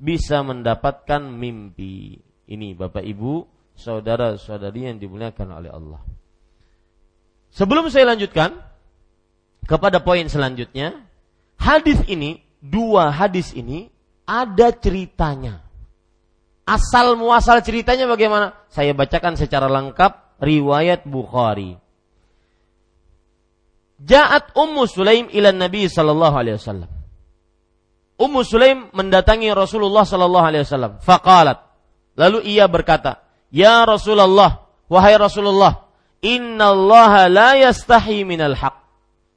[0.00, 2.16] Bisa mendapatkan mimpi.
[2.50, 3.44] Ini Bapak Ibu,
[3.76, 6.00] saudara-saudari yang dimuliakan oleh Allah.
[7.52, 8.58] Sebelum saya lanjutkan
[9.68, 10.98] kepada poin selanjutnya,
[11.60, 13.92] hadis ini, dua hadis ini
[14.26, 15.62] ada ceritanya.
[16.66, 18.54] Asal muasal ceritanya bagaimana?
[18.70, 21.74] Saya bacakan secara lengkap riwayat Bukhari.
[24.00, 26.99] Ja'at Ummu Sulaim ila Nabi sallallahu alaihi wasallam.
[28.20, 31.00] Ummu Sulaim mendatangi Rasulullah sallallahu alaihi wasallam.
[31.00, 31.56] Faqalat.
[32.20, 35.88] Lalu ia berkata, "Ya Rasulullah, wahai Rasulullah,
[36.20, 38.76] innallaha la yastahi minal haq."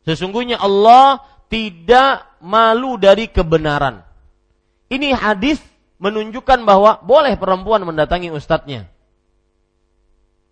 [0.03, 4.03] Sesungguhnya Allah tidak malu dari kebenaran.
[4.91, 5.63] Ini hadis
[6.03, 8.91] menunjukkan bahwa boleh perempuan mendatangi ustadznya.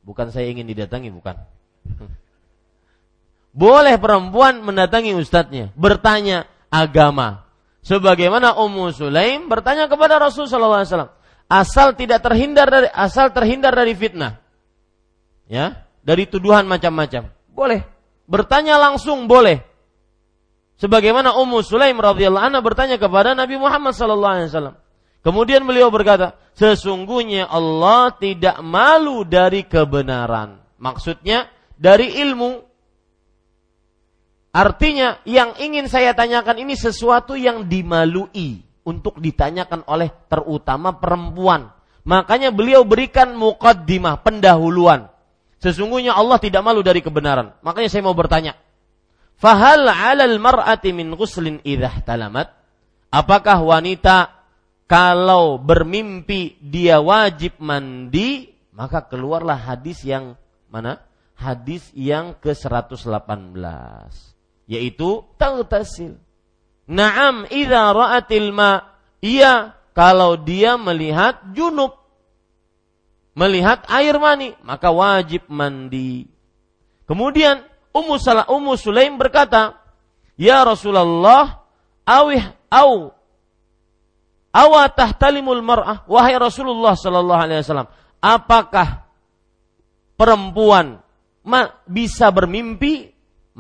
[0.08, 1.36] Bukan saya ingin didatangi, bukan.
[3.52, 7.51] Boleh perempuan mendatangi ustadznya, bertanya agama.
[7.82, 11.14] Sebagaimana Ummu Sulaim bertanya kepada Rasul sallallahu alaihi wasallam,
[11.50, 14.38] asal tidak terhindar dari asal terhindar dari fitnah.
[15.50, 17.34] Ya, dari tuduhan macam-macam.
[17.52, 17.84] Boleh.
[18.30, 19.60] Bertanya langsung boleh.
[20.80, 24.76] Sebagaimana Ummu Sulaim radhiyallahu anha bertanya kepada Nabi Muhammad sallallahu alaihi wasallam.
[25.22, 30.62] Kemudian beliau berkata, sesungguhnya Allah tidak malu dari kebenaran.
[30.82, 32.71] Maksudnya dari ilmu.
[34.52, 41.72] Artinya yang ingin saya tanyakan ini sesuatu yang dimalui untuk ditanyakan oleh terutama perempuan.
[42.04, 45.08] Makanya beliau berikan muqaddimah, pendahuluan.
[45.64, 47.56] Sesungguhnya Allah tidak malu dari kebenaran.
[47.64, 48.60] Makanya saya mau bertanya.
[49.40, 52.52] Fahal 'alal mar'ati min ghuslin idah talamat?
[53.08, 54.36] Apakah wanita
[54.84, 60.36] kalau bermimpi dia wajib mandi, maka keluarlah hadis yang
[60.68, 61.00] mana?
[61.40, 64.31] Hadis yang ke-118
[64.72, 66.16] yaitu taghtasil.
[66.88, 72.00] Naam idza ra'atil ma iya kalau dia melihat junub
[73.36, 76.28] melihat air mani, maka wajib mandi.
[77.08, 79.76] Kemudian Ummu Salah Ummu Sulaim berkata,
[80.40, 81.68] "Ya Rasulullah,
[82.08, 83.12] awih au
[84.52, 89.08] awa tahtalimul mar'ah wahai Rasulullah sallallahu alaihi wasallam, apakah
[90.16, 91.04] perempuan
[91.44, 93.11] ma bisa bermimpi?"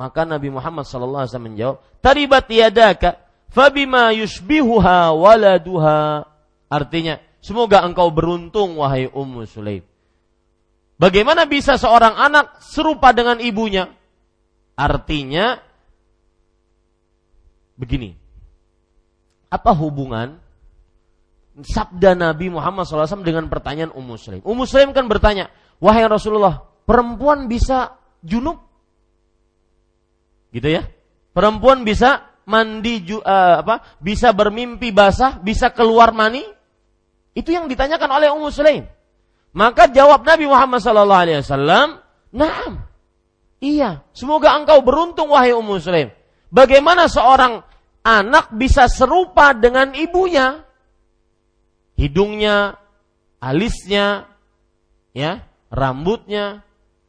[0.01, 3.21] Maka Nabi Muhammad sallallahu alaihi wasallam menjawab, "Taribat yadaka
[3.53, 6.25] fabima yushbihuha waladuha."
[6.71, 9.81] Artinya, Semoga engkau beruntung wahai Ummu Sulaim.
[11.01, 13.89] Bagaimana bisa seorang anak serupa dengan ibunya?
[14.77, 15.57] Artinya
[17.73, 18.13] begini.
[19.49, 20.37] Apa hubungan
[21.65, 24.45] sabda Nabi Muhammad SAW dengan pertanyaan Ummu Sulaim?
[24.45, 25.49] Ummu Sulaim kan bertanya,
[25.81, 28.61] wahai Rasulullah, perempuan bisa junub?
[30.51, 30.83] Gitu ya?
[31.31, 33.99] Perempuan bisa mandi uh, apa?
[34.03, 36.43] Bisa bermimpi basah, bisa keluar mani?
[37.31, 38.83] Itu yang ditanyakan oleh Ummu Sulaim.
[39.55, 41.87] Maka jawab Nabi Muhammad sallallahu alaihi wasallam,
[42.35, 42.73] "Na'am."
[43.63, 46.11] Iya, semoga engkau beruntung wahai Ummu Sulaim.
[46.51, 47.63] Bagaimana seorang
[48.03, 50.67] anak bisa serupa dengan ibunya?
[51.95, 52.75] Hidungnya,
[53.39, 54.27] alisnya,
[55.15, 56.65] ya, rambutnya,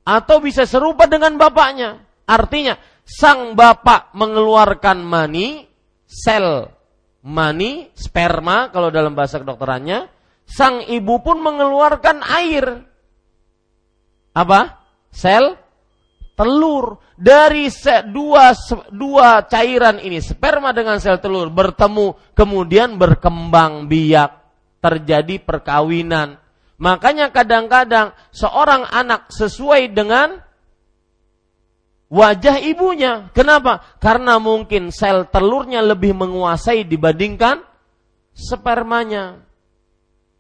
[0.07, 2.05] atau bisa serupa dengan bapaknya.
[2.29, 5.67] Artinya, sang bapak mengeluarkan mani,
[6.09, 6.71] sel
[7.23, 10.11] mani, sperma kalau dalam bahasa kedokterannya,
[10.47, 12.67] sang ibu pun mengeluarkan air.
[14.33, 14.81] Apa?
[15.13, 15.57] Sel
[16.35, 16.99] telur.
[17.23, 18.51] Dari se, dua,
[18.91, 24.43] dua cairan ini, sperma dengan sel telur bertemu, kemudian berkembang biak.
[24.83, 26.43] Terjadi perkawinan.
[26.83, 30.43] Makanya kadang-kadang seorang anak sesuai dengan
[32.13, 33.33] wajah ibunya.
[33.33, 33.81] Kenapa?
[33.97, 37.65] Karena mungkin sel telurnya lebih menguasai dibandingkan
[38.37, 39.41] spermanya.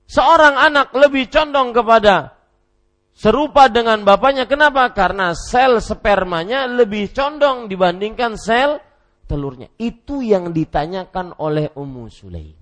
[0.05, 2.37] Seorang anak lebih condong kepada
[3.17, 4.45] serupa dengan bapaknya.
[4.45, 4.93] Kenapa?
[4.93, 8.77] Karena sel spermanya lebih condong dibandingkan sel
[9.25, 9.73] telurnya.
[9.81, 12.61] Itu yang ditanyakan oleh Ummu Sulaim.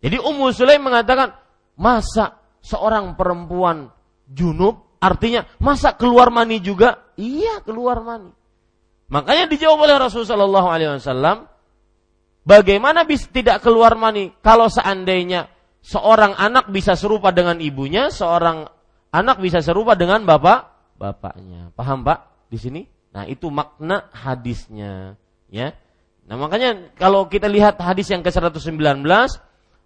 [0.00, 1.36] Jadi Ummu Sulaim mengatakan,
[1.76, 3.92] masa seorang perempuan
[4.24, 7.14] junub Artinya, masa keluar mani juga?
[7.14, 8.34] Iya, keluar mani.
[9.08, 11.48] Makanya dijawab oleh Rasulullah SAW,
[12.44, 15.48] bagaimana bisa tidak keluar mani kalau seandainya
[15.80, 18.68] seorang anak bisa serupa dengan ibunya, seorang
[19.14, 21.72] anak bisa serupa dengan bapak bapaknya.
[21.72, 22.82] Paham Pak di sini?
[23.14, 25.16] Nah, itu makna hadisnya,
[25.48, 25.72] ya.
[26.28, 29.00] Nah, makanya kalau kita lihat hadis yang ke-119,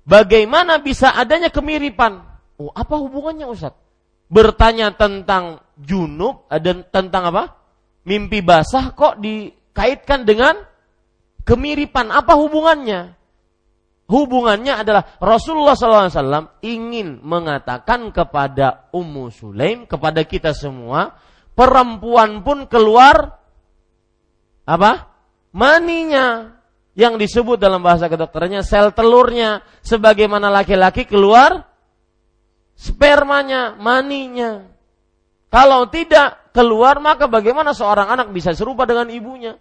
[0.03, 2.19] bagaimana bisa adanya kemiripan?
[2.59, 3.79] Oh, apa hubungannya Ustaz?
[4.33, 7.45] Bertanya tentang junub eh, dan tentang apa?
[8.09, 10.57] Mimpi basah kok dikaitkan dengan
[11.45, 12.09] kemiripan.
[12.09, 13.15] Apa hubungannya?
[14.11, 21.17] Hubungannya adalah Rasulullah SAW ingin mengatakan kepada Ummu Sulaim, kepada kita semua,
[21.55, 23.39] perempuan pun keluar
[24.67, 25.13] apa?
[25.53, 26.57] Maninya
[26.93, 31.72] yang disebut dalam bahasa kedokterannya sel telurnya sebagaimana laki-laki keluar
[32.83, 34.67] spermanya, maninya.
[35.47, 39.55] Kalau tidak keluar, maka bagaimana seorang anak bisa serupa dengan ibunya?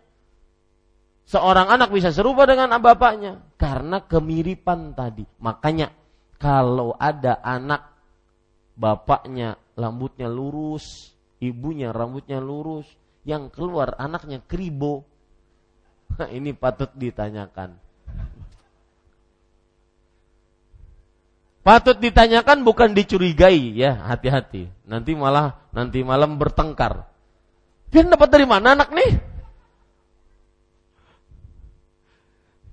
[1.29, 5.23] Seorang anak bisa serupa dengan bapaknya karena kemiripan tadi.
[5.39, 5.93] Makanya
[6.41, 7.93] kalau ada anak
[8.73, 12.89] bapaknya rambutnya lurus, ibunya rambutnya lurus,
[13.21, 15.05] yang keluar anaknya kribo.
[16.33, 17.90] ini patut ditanyakan.
[21.61, 24.65] Patut ditanyakan bukan dicurigai ya, hati-hati.
[24.89, 27.05] Nanti malah nanti malam bertengkar.
[27.93, 29.11] Dia dapat dari mana anak nih?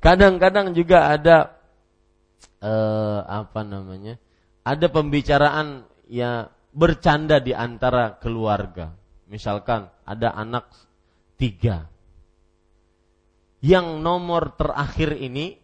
[0.00, 1.58] Kadang-kadang juga ada
[2.64, 4.16] eh, apa namanya?
[4.64, 8.96] Ada pembicaraan ya bercanda di antara keluarga.
[9.28, 10.72] Misalkan ada anak
[11.36, 11.92] tiga.
[13.60, 15.60] Yang nomor terakhir ini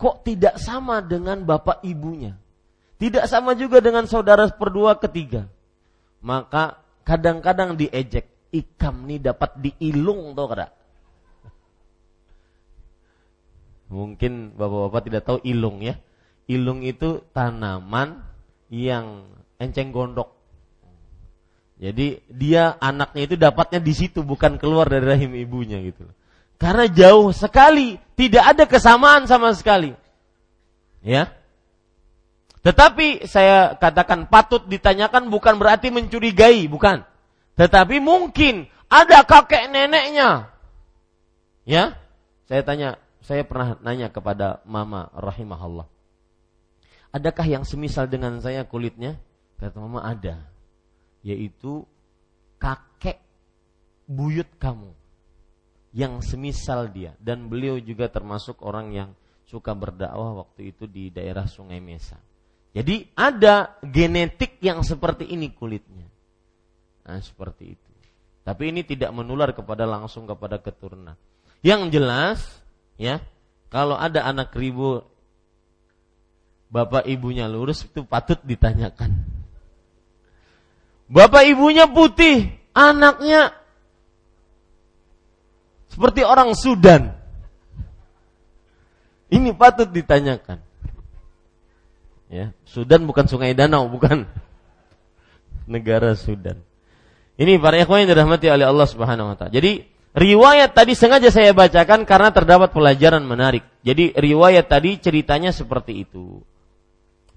[0.00, 2.40] kok tidak sama dengan bapak ibunya.
[2.98, 5.50] Tidak sama juga dengan saudara perdua ketiga.
[6.24, 8.30] Maka kadang-kadang diejek.
[8.54, 10.70] Ikam nih dapat diilung tau kada?
[13.90, 15.98] Mungkin bapak-bapak tidak tahu ilung ya.
[16.46, 18.22] Ilung itu tanaman
[18.70, 19.26] yang
[19.58, 20.34] enceng gondok.
[21.82, 26.06] Jadi dia anaknya itu dapatnya di situ bukan keluar dari rahim ibunya gitu.
[26.54, 29.92] Karena jauh sekali, tidak ada kesamaan sama sekali.
[31.02, 31.34] Ya.
[32.64, 37.04] Tetapi saya katakan patut ditanyakan bukan berarti mencurigai, bukan.
[37.60, 40.48] Tetapi mungkin ada kakek neneknya.
[41.68, 42.00] Ya.
[42.48, 45.88] Saya tanya, saya pernah nanya kepada mama rahimahullah.
[47.12, 49.20] Adakah yang semisal dengan saya kulitnya?
[49.60, 50.54] Kata mama ada
[51.24, 51.88] yaitu
[52.60, 53.16] kakek
[54.04, 54.92] buyut kamu
[55.96, 59.10] yang semisal dia dan beliau juga termasuk orang yang
[59.48, 62.20] suka berdakwah waktu itu di daerah Sungai Mesa.
[62.74, 66.10] Jadi ada genetik yang seperti ini kulitnya.
[67.06, 67.90] Nah, seperti itu.
[68.42, 71.14] Tapi ini tidak menular kepada langsung kepada keturunan.
[71.62, 72.38] Yang jelas,
[72.98, 73.22] ya,
[73.70, 75.06] kalau ada anak ribu
[76.68, 79.22] bapak ibunya lurus itu patut ditanyakan.
[81.06, 83.54] Bapak ibunya putih, anaknya
[85.92, 87.14] seperti orang Sudan.
[89.30, 90.63] Ini patut ditanyakan.
[92.34, 94.26] Ya, Sudan bukan sungai danau, bukan
[95.70, 96.58] negara Sudan.
[97.38, 99.54] Ini para ikhwan yang dirahmati oleh Allah Subhanahu wa taala.
[99.54, 99.86] Jadi
[100.18, 103.62] riwayat tadi sengaja saya bacakan karena terdapat pelajaran menarik.
[103.86, 106.42] Jadi riwayat tadi ceritanya seperti itu.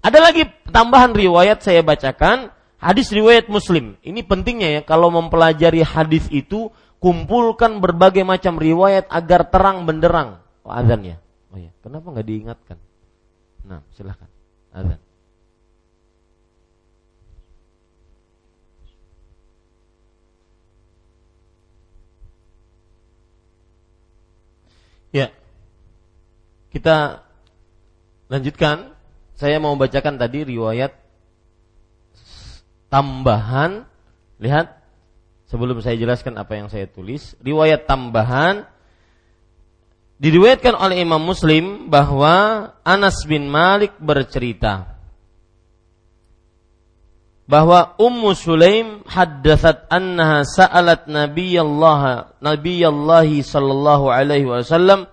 [0.02, 3.98] Ada lagi tambahan riwayat saya bacakan Hadis riwayat Muslim.
[4.06, 6.70] Ini pentingnya ya kalau mempelajari hadis itu
[7.02, 10.38] kumpulkan berbagai macam riwayat agar terang benderang.
[10.62, 11.16] Oh, azan ya.
[11.50, 12.78] Oh ya, kenapa nggak diingatkan?
[13.66, 14.30] Nah, silahkan.
[25.12, 25.32] Ya.
[26.68, 27.24] Kita
[28.28, 28.92] lanjutkan.
[29.38, 30.98] Saya mau bacakan tadi riwayat
[32.90, 33.86] tambahan
[34.42, 34.82] lihat
[35.46, 38.66] sebelum saya jelaskan apa yang saya tulis riwayat tambahan
[40.18, 44.98] diriwayatkan oleh Imam Muslim bahwa Anas bin Malik bercerita
[47.48, 55.08] bahwa Ummu Sulaim haddatsat annaha sa'alat Nabiyallah Nabiyallah sallallahu alaihi wasallam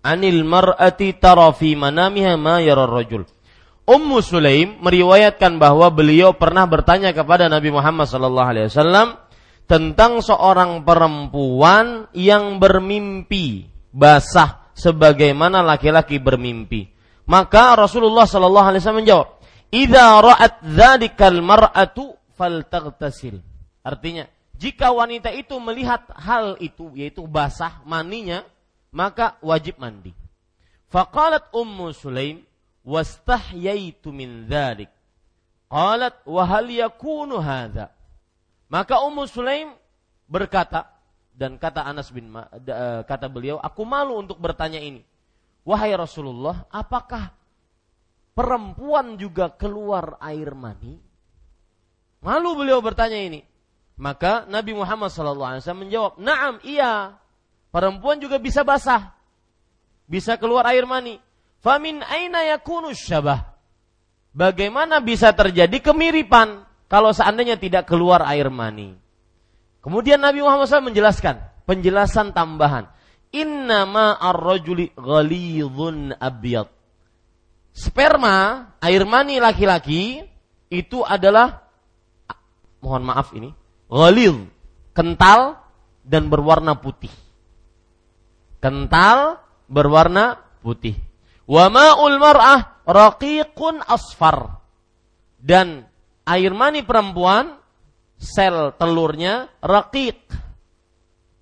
[0.00, 3.28] anil mar'ati tara fi manamiha ma yara rajul.
[3.84, 9.20] Ummu Sulaim meriwayatkan bahwa beliau pernah bertanya kepada Nabi Muhammad sallallahu alaihi wasallam
[9.68, 16.90] tentang seorang perempuan yang bermimpi basah sebagaimana laki-laki bermimpi.
[17.24, 19.28] Maka Rasulullah sallallahu alaihi wasallam menjawab,
[19.70, 23.38] "Idza ra'at dzadzikal mar'atu faltaghtasil."
[23.86, 24.26] Artinya,
[24.58, 28.42] jika wanita itu melihat hal itu yaitu basah maninya,
[28.90, 30.12] maka wajib mandi.
[30.92, 32.44] Faqalat Ummu Sulaim,
[32.84, 34.92] wastahyaitu min dzalik.
[35.72, 37.90] Qalat wa hal yakunu hadza?
[38.70, 39.74] Maka Ummu Sulaim
[40.30, 40.93] berkata
[41.34, 45.02] dan kata Anas bin eh, kata beliau, aku malu untuk bertanya ini.
[45.66, 47.34] Wahai Rasulullah, apakah
[48.38, 51.02] perempuan juga keluar air mani?
[52.22, 53.42] Malu beliau bertanya ini.
[53.94, 57.18] Maka Nabi Muhammad SAW menjawab, Naam, iya.
[57.74, 59.14] Perempuan juga bisa basah.
[60.06, 61.18] Bisa keluar air mani.
[61.58, 62.58] Famin aina
[62.94, 63.54] syabah?
[64.34, 69.03] Bagaimana bisa terjadi kemiripan kalau seandainya tidak keluar air mani?
[69.84, 72.88] Kemudian Nabi Muhammad SAW menjelaskan penjelasan tambahan.
[73.36, 76.72] Innama ar-rajuli ghalidhun abyad.
[77.74, 80.24] Sperma, air mani laki-laki
[80.72, 81.68] itu adalah
[82.80, 83.50] mohon maaf ini,
[83.90, 84.48] ghalidh,
[84.96, 85.60] kental
[86.00, 87.12] dan berwarna putih.
[88.62, 90.96] Kental berwarna putih.
[91.44, 94.64] Wa ma'ul mar'ah raqiqun asfar.
[95.36, 95.84] Dan
[96.24, 97.63] air mani perempuan
[98.18, 100.20] sel telurnya raqiq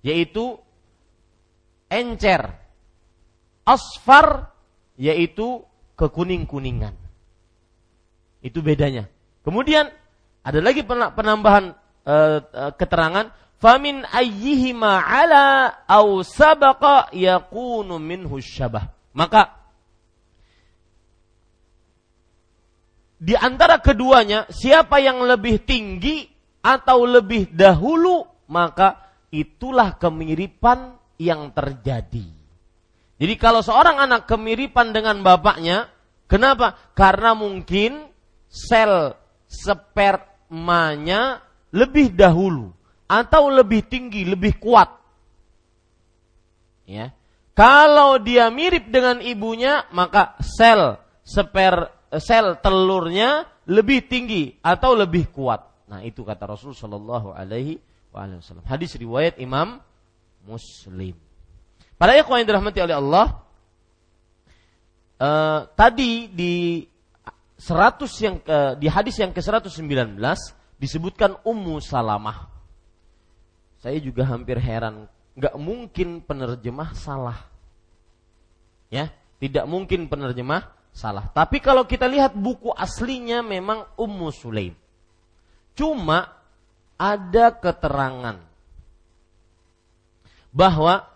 [0.03, 0.59] yaitu
[1.87, 2.63] encer
[3.63, 4.51] Asfar
[4.99, 5.63] yaitu
[5.95, 6.91] kekuning-kuningan.
[8.43, 9.07] Itu bedanya.
[9.47, 9.87] Kemudian
[10.43, 11.71] ada lagi penambahan
[12.03, 13.31] uh, uh, keterangan
[13.63, 18.91] famin ayyihima ala au sabaqa yakunu minhu syabah.
[19.15, 19.55] Maka
[23.15, 26.27] di antara keduanya siapa yang lebih tinggi
[26.63, 32.27] atau lebih dahulu maka itulah kemiripan yang terjadi.
[33.19, 35.91] Jadi kalau seorang anak kemiripan dengan bapaknya,
[36.25, 36.75] kenapa?
[36.97, 38.09] Karena mungkin
[38.49, 39.15] sel
[39.49, 41.41] spermanya
[41.73, 42.73] lebih dahulu
[43.09, 44.89] atau lebih tinggi, lebih kuat.
[46.89, 47.13] Ya.
[47.53, 55.72] Kalau dia mirip dengan ibunya, maka sel sper sel telurnya lebih tinggi atau lebih kuat.
[55.93, 57.77] Nah, itu kata Rasul sallallahu alaihi
[58.09, 58.65] wasallam.
[58.65, 59.77] Hadis riwayat Imam
[60.41, 61.13] Muslim.
[62.01, 63.45] Para ikhwan yang dirahmati oleh Allah,
[65.21, 66.81] uh, tadi di
[67.61, 70.17] 100 yang ke, di hadis yang ke-119
[70.81, 72.49] disebutkan Ummu Salamah.
[73.77, 75.05] Saya juga hampir heran,
[75.37, 77.45] nggak mungkin penerjemah salah.
[78.89, 81.29] Ya, tidak mungkin penerjemah salah.
[81.29, 84.73] Tapi kalau kita lihat buku aslinya memang Ummu Sulaim.
[85.73, 86.29] Cuma
[86.97, 88.37] ada keterangan
[90.53, 91.09] bahwa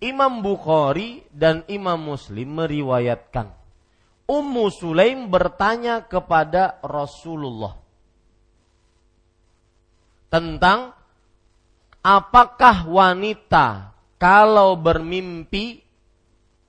[0.00, 3.52] Imam Bukhari dan Imam Muslim meriwayatkan.
[4.24, 7.76] Ummu Sulaim bertanya kepada Rasulullah
[10.30, 10.94] tentang
[12.00, 15.82] apakah wanita kalau bermimpi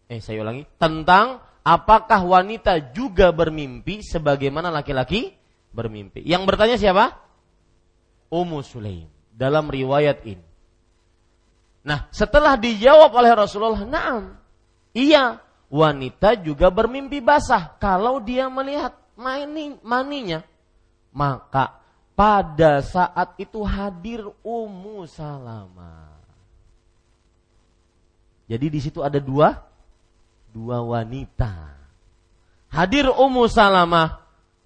[0.10, 5.32] eh saya ulangi tentang apakah wanita juga bermimpi sebagaimana laki-laki
[5.72, 6.24] bermimpi?
[6.24, 7.18] Yang bertanya siapa?
[8.32, 10.46] Ummu Sulaim dalam riwayat ini.
[11.82, 14.38] Nah, setelah dijawab oleh Rasulullah, "Na'am."
[14.94, 15.42] Iya,
[15.72, 20.46] wanita juga bermimpi basah kalau dia melihat mani, maninya.
[21.12, 21.82] Maka
[22.14, 26.12] pada saat itu hadir Ummu Salamah.
[28.46, 29.58] Jadi di situ ada dua
[30.52, 31.80] dua wanita.
[32.72, 34.21] Hadir Ummu Salamah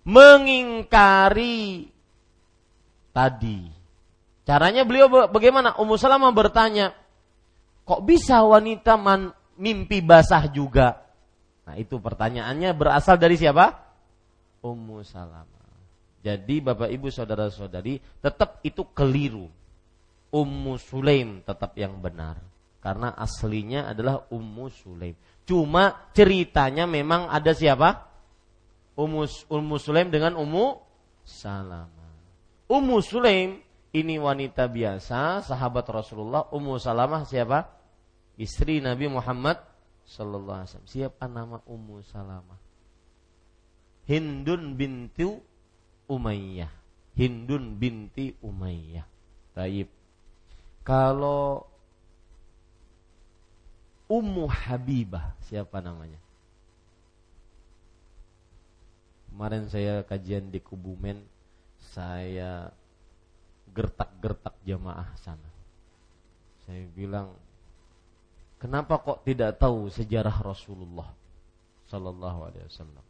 [0.05, 1.89] mengingkari
[3.09, 3.59] tadi.
[4.45, 5.73] Caranya beliau bagaimana?
[5.81, 6.93] Ummu Salamah bertanya,
[7.81, 11.01] kok bisa wanita man, mimpi basah juga?
[11.65, 13.73] Nah itu pertanyaannya berasal dari siapa?
[14.61, 15.65] Ummu Salamah.
[16.21, 19.49] Jadi bapak ibu saudara saudari tetap itu keliru.
[20.29, 22.37] Ummu Sulaim tetap yang benar.
[22.81, 25.17] Karena aslinya adalah Ummu Sulaim.
[25.45, 28.09] Cuma ceritanya memang ada siapa?
[28.95, 30.79] Ummu, Ummu Sulaim dengan Ummu
[31.27, 32.15] Salamah.
[32.71, 33.59] Ummu Sulaim
[33.95, 36.47] ini wanita biasa, sahabat Rasulullah.
[36.51, 37.67] Ummu Salamah siapa?
[38.35, 39.59] Istri Nabi Muhammad
[40.03, 40.91] Sallallahu Alaihi Wasallam.
[40.91, 42.59] Siapa nama Ummu Salamah?
[44.05, 45.23] Hindun binti
[46.11, 46.71] Umayyah.
[47.15, 49.07] Hindun binti Umayyah.
[49.55, 49.87] Taib.
[50.85, 51.65] Kalau
[54.05, 56.21] Ummu Habibah, siapa namanya?
[59.35, 61.19] Kemarin saya kajian di Kubumen,
[61.91, 62.71] saya
[63.75, 65.51] gertak-gertak jamaah sana.
[66.63, 67.35] Saya bilang,
[68.63, 71.11] kenapa kok tidak tahu sejarah Rasulullah
[71.91, 73.05] Sallallahu Alaihi Wasallam?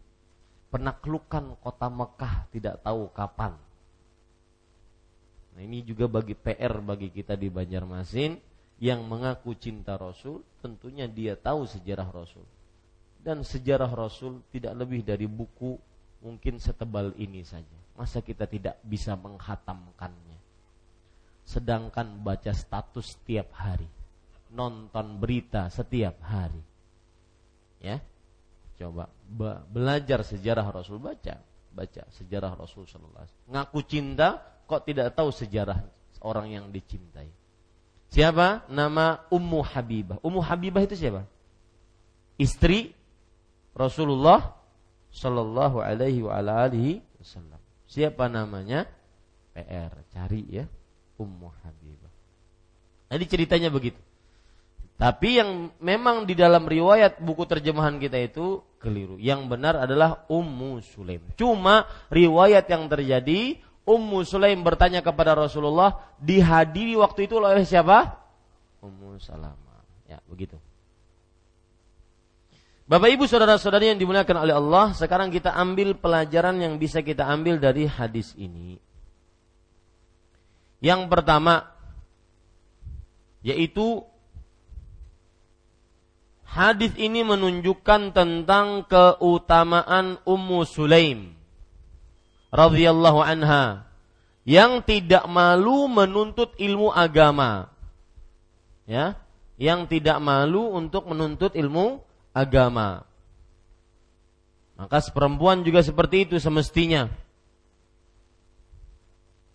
[0.73, 3.53] Penaklukan kota Mekah tidak tahu kapan.
[5.53, 8.33] Nah ini juga bagi PR bagi kita di Banjarmasin
[8.81, 12.49] yang mengaku cinta Rasul, tentunya dia tahu sejarah Rasul.
[13.21, 15.93] Dan sejarah Rasul tidak lebih dari buku
[16.25, 17.77] mungkin setebal ini saja.
[17.93, 20.41] Masa kita tidak bisa menghatamkannya?
[21.45, 23.85] Sedangkan baca status setiap hari,
[24.49, 26.59] nonton berita setiap hari.
[27.77, 28.01] Ya.
[28.75, 29.07] Coba
[29.71, 31.39] belajar sejarah Rasul baca,
[31.71, 33.53] baca sejarah Rasul sallallahu alaihi wasallam.
[33.55, 34.27] Ngaku cinta
[34.67, 35.79] kok tidak tahu sejarah
[36.25, 37.29] orang yang dicintai.
[38.11, 38.67] Siapa?
[38.67, 40.17] Nama Ummu Habibah.
[40.19, 41.23] Ummu Habibah itu siapa?
[42.35, 42.91] Istri
[43.75, 44.54] Rasulullah
[45.15, 47.59] Shallallahu Alaihi Wasallam.
[47.87, 48.83] Siapa namanya?
[49.55, 49.95] PR.
[50.11, 50.67] Cari ya.
[51.15, 52.11] Ummu Habibah.
[53.07, 53.95] Jadi ceritanya begitu.
[54.95, 59.15] Tapi yang memang di dalam riwayat buku terjemahan kita itu keliru.
[59.19, 61.23] Yang benar adalah Ummu Sulaim.
[61.39, 68.19] Cuma riwayat yang terjadi Ummu Sulaim bertanya kepada Rasulullah dihadiri waktu itu oleh siapa?
[68.83, 69.83] Ummu Salamah.
[70.07, 70.59] Ya, begitu.
[72.85, 77.57] Bapak Ibu saudara-saudari yang dimuliakan oleh Allah, sekarang kita ambil pelajaran yang bisa kita ambil
[77.57, 78.77] dari hadis ini.
[80.85, 81.65] Yang pertama
[83.41, 84.05] yaitu
[86.45, 91.33] hadis ini menunjukkan tentang keutamaan Ummu Sulaim
[92.53, 93.89] radhiyallahu anha
[94.45, 97.73] yang tidak malu menuntut ilmu agama.
[98.85, 99.17] Ya,
[99.57, 102.04] yang tidak malu untuk menuntut ilmu
[102.35, 103.07] agama.
[104.75, 107.07] Maka perempuan juga seperti itu semestinya.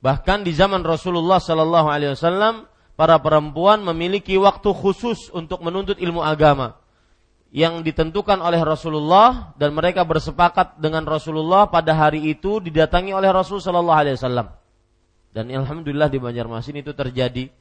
[0.00, 2.64] Bahkan di zaman Rasulullah Sallallahu Alaihi Wasallam,
[2.96, 6.80] para perempuan memiliki waktu khusus untuk menuntut ilmu agama
[7.52, 13.60] yang ditentukan oleh Rasulullah dan mereka bersepakat dengan Rasulullah pada hari itu didatangi oleh Rasul
[13.60, 14.48] Sallallahu Alaihi Wasallam.
[15.36, 17.52] Dan alhamdulillah di Banjarmasin itu terjadi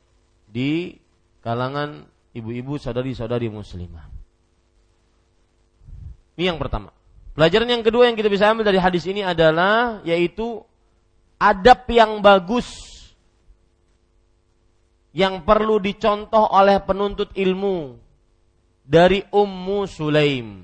[0.47, 0.95] di
[1.43, 4.18] kalangan ibu-ibu saudari-saudari muslimah.
[6.39, 6.95] Ini yang pertama.
[7.35, 10.63] Pelajaran yang kedua yang kita bisa ambil dari hadis ini adalah yaitu
[11.35, 12.71] adab yang bagus
[15.11, 17.99] yang perlu dicontoh oleh penuntut ilmu
[18.87, 20.63] dari Ummu Sulaim.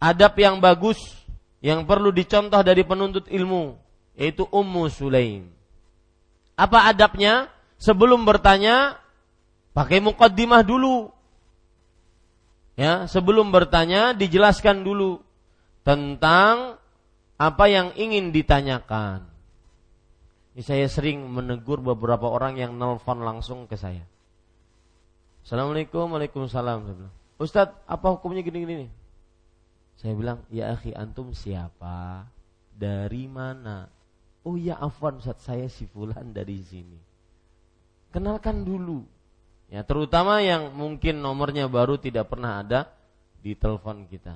[0.00, 0.96] Adab yang bagus
[1.60, 3.76] yang perlu dicontoh dari penuntut ilmu
[4.16, 5.52] yaitu Ummu Sulaim.
[6.56, 7.52] Apa adabnya?
[7.76, 8.96] Sebelum bertanya,
[9.76, 11.12] pakai mukaddimah dulu.
[12.80, 15.20] Ya, sebelum bertanya dijelaskan dulu
[15.84, 16.80] tentang
[17.36, 19.28] apa yang ingin ditanyakan.
[20.56, 24.00] Ini saya sering menegur beberapa orang yang nelfon langsung ke saya.
[25.44, 26.88] Assalamualaikum, waalaikumsalam.
[26.88, 28.88] Saya Ustadz, apa hukumnya gini-gini?
[30.00, 32.24] Saya bilang, ya akhi antum siapa?
[32.72, 33.92] Dari mana?
[34.40, 36.96] Oh ya afwan Ustadz, saya si fulan dari sini.
[38.08, 39.04] Kenalkan dulu.
[39.70, 42.90] Ya, terutama yang mungkin nomornya baru tidak pernah ada
[43.38, 44.34] di telepon kita.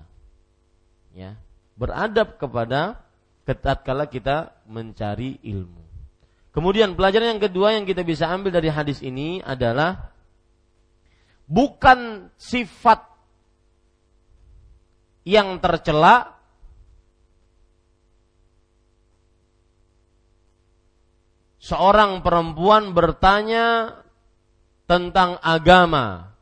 [1.11, 1.35] Ya,
[1.75, 3.03] beradab kepada
[3.83, 5.83] kala kita mencari ilmu.
[6.55, 10.15] Kemudian pelajaran yang kedua yang kita bisa ambil dari hadis ini adalah
[11.51, 13.03] bukan sifat
[15.27, 16.39] yang tercela
[21.59, 23.99] seorang perempuan bertanya
[24.85, 26.35] tentang agama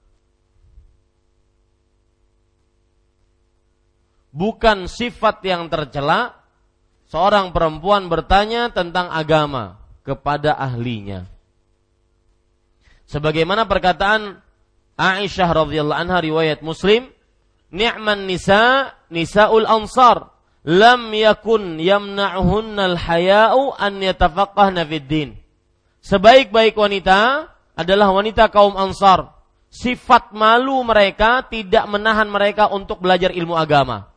[4.33, 6.35] bukan sifat yang tercela
[7.13, 11.29] seorang perempuan bertanya tentang agama kepada ahlinya.
[13.07, 14.41] Sebagaimana perkataan
[14.97, 17.13] Aisyah radhiyallahu anha riwayat Muslim,
[17.69, 20.33] "Ni'man nisa nisaul ansar,
[20.65, 25.31] lam yakun yamna'uhunnal haya'u an yatafaqqahna fid din."
[26.01, 27.52] Sebaik-baik wanita
[27.83, 29.29] adalah wanita kaum Ansar.
[29.73, 34.13] Sifat malu mereka tidak menahan mereka untuk belajar ilmu agama.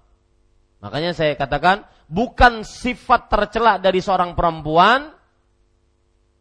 [0.83, 5.15] Makanya saya katakan bukan sifat tercela dari seorang perempuan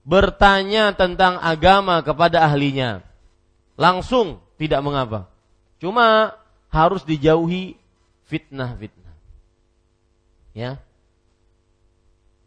[0.05, 3.07] bertanya tentang agama kepada ahlinya.
[3.79, 5.31] Langsung tidak mengapa.
[5.79, 6.37] Cuma
[6.68, 7.79] harus dijauhi
[8.27, 9.14] fitnah-fitnah.
[10.55, 10.83] Ya.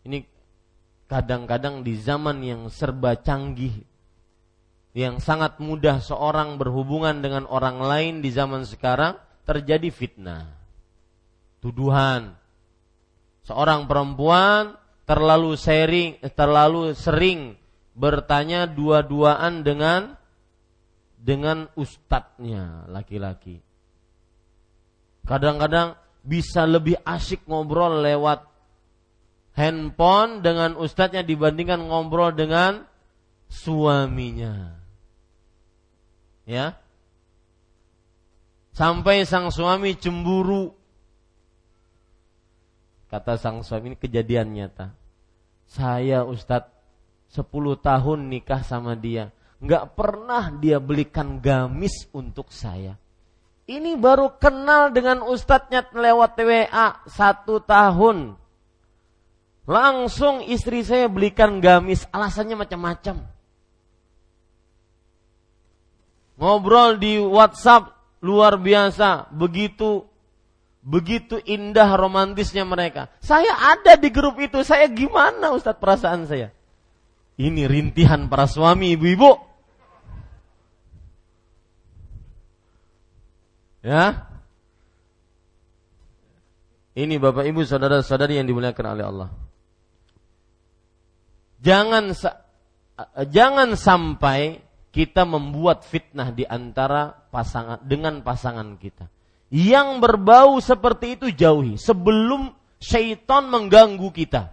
[0.04, 0.24] Ini
[1.08, 3.84] kadang-kadang di zaman yang serba canggih
[4.98, 9.14] yang sangat mudah seorang berhubungan dengan orang lain di zaman sekarang
[9.46, 10.58] terjadi fitnah
[11.62, 12.34] tuduhan.
[13.46, 14.76] Seorang perempuan
[15.06, 17.56] terlalu sering terlalu sering
[17.94, 20.18] bertanya dua-duaan dengan
[21.18, 23.62] dengan ustadznya laki-laki.
[25.30, 25.94] Kadang-kadang
[26.26, 28.50] bisa lebih asik ngobrol lewat
[29.56, 32.84] handphone dengan ustadznya dibandingkan ngobrol dengan
[33.48, 34.77] suaminya.
[36.48, 36.80] Ya.
[38.72, 40.78] Sampai sang suami cemburu
[43.08, 44.92] Kata sang suami ini kejadian nyata.
[45.64, 46.72] Saya Ustadz
[47.32, 49.32] 10 tahun nikah sama dia.
[49.64, 53.00] Nggak pernah dia belikan gamis untuk saya.
[53.68, 58.40] Ini baru kenal dengan Ustadznya lewat WA satu tahun.
[59.68, 63.28] Langsung istri saya belikan gamis, alasannya macam-macam.
[66.38, 70.06] Ngobrol di WhatsApp luar biasa, begitu
[70.88, 73.12] Begitu indah romantisnya mereka.
[73.20, 74.64] Saya ada di grup itu.
[74.64, 76.56] Saya gimana Ustadz perasaan saya?
[77.36, 79.36] Ini rintihan para suami ibu-ibu.
[83.84, 84.32] Ya.
[86.96, 89.30] Ini Bapak Ibu saudara-saudari yang dimuliakan oleh Allah.
[91.60, 92.16] Jangan
[93.28, 99.08] jangan sampai kita membuat fitnah di antara pasangan dengan pasangan kita
[99.48, 102.52] yang berbau seperti itu jauhi sebelum
[102.84, 104.52] syaitan mengganggu kita.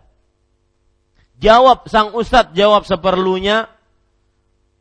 [1.43, 3.71] Jawab sang ustadz jawab seperlunya.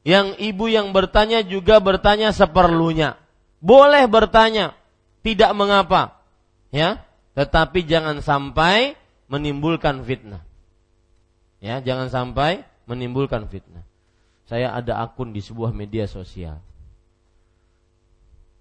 [0.04, 3.16] Yang ibu yang bertanya juga bertanya seperlunya.
[3.64, 4.76] Boleh bertanya,
[5.24, 6.20] tidak mengapa.
[6.76, 7.08] Ya,
[7.40, 9.00] tetapi jangan sampai
[9.32, 10.44] menimbulkan fitnah.
[11.64, 13.88] Ya, jangan sampai menimbulkan fitnah.
[14.44, 16.60] Saya ada akun di sebuah media sosial.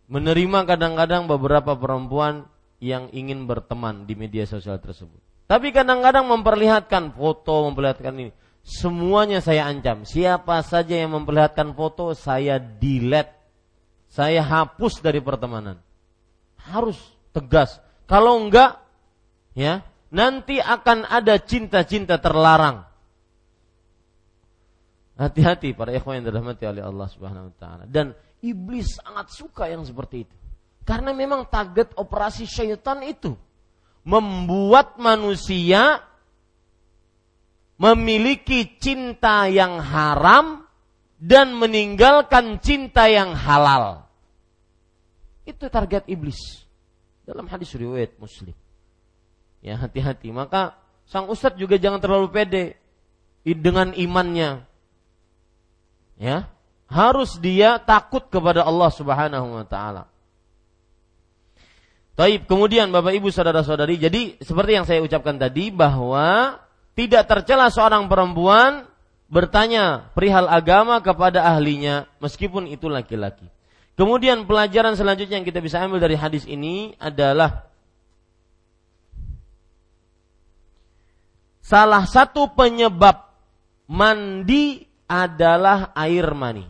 [0.07, 2.47] Menerima kadang-kadang beberapa perempuan
[2.83, 5.19] yang ingin berteman di media sosial tersebut.
[5.47, 8.33] Tapi kadang-kadang memperlihatkan foto, memperlihatkan ini.
[8.63, 10.07] Semuanya saya ancam.
[10.07, 13.35] Siapa saja yang memperlihatkan foto, saya delete.
[14.07, 15.83] Saya hapus dari pertemanan.
[16.63, 17.01] Harus
[17.35, 17.83] tegas.
[18.07, 18.79] Kalau enggak,
[19.57, 22.87] ya, nanti akan ada cinta-cinta terlarang.
[25.23, 27.85] Hati-hati para ikhwan yang dirahmati oleh Allah Subhanahu wa taala.
[27.87, 28.11] Dan
[28.43, 30.35] iblis sangat suka yang seperti itu.
[30.83, 33.39] Karena memang target operasi syaitan itu
[34.03, 36.03] membuat manusia
[37.79, 40.67] memiliki cinta yang haram
[41.23, 44.11] dan meninggalkan cinta yang halal.
[45.47, 46.67] Itu target iblis.
[47.23, 48.55] Dalam hadis riwayat Muslim.
[49.63, 50.35] Ya hati-hati.
[50.35, 50.75] Maka
[51.07, 52.75] sang ustadz juga jangan terlalu pede
[53.47, 54.67] dengan imannya.
[56.23, 56.47] Ya,
[56.87, 60.07] harus dia takut kepada Allah Subhanahu wa taala.
[62.15, 62.47] Taib.
[62.47, 66.61] Kemudian Bapak Ibu saudara-saudari, jadi seperti yang saya ucapkan tadi bahwa
[66.95, 68.87] tidak tercela seorang perempuan
[69.33, 73.49] bertanya perihal agama kepada ahlinya meskipun itu laki-laki.
[73.97, 77.65] Kemudian pelajaran selanjutnya yang kita bisa ambil dari hadis ini adalah
[81.65, 83.25] salah satu penyebab
[83.89, 86.65] mandi adalah air mani.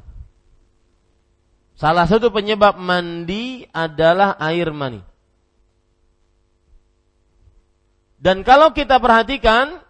[1.78, 4.98] Salah satu penyebab mandi adalah air mani.
[8.18, 9.82] Dan kalau kita perhatikan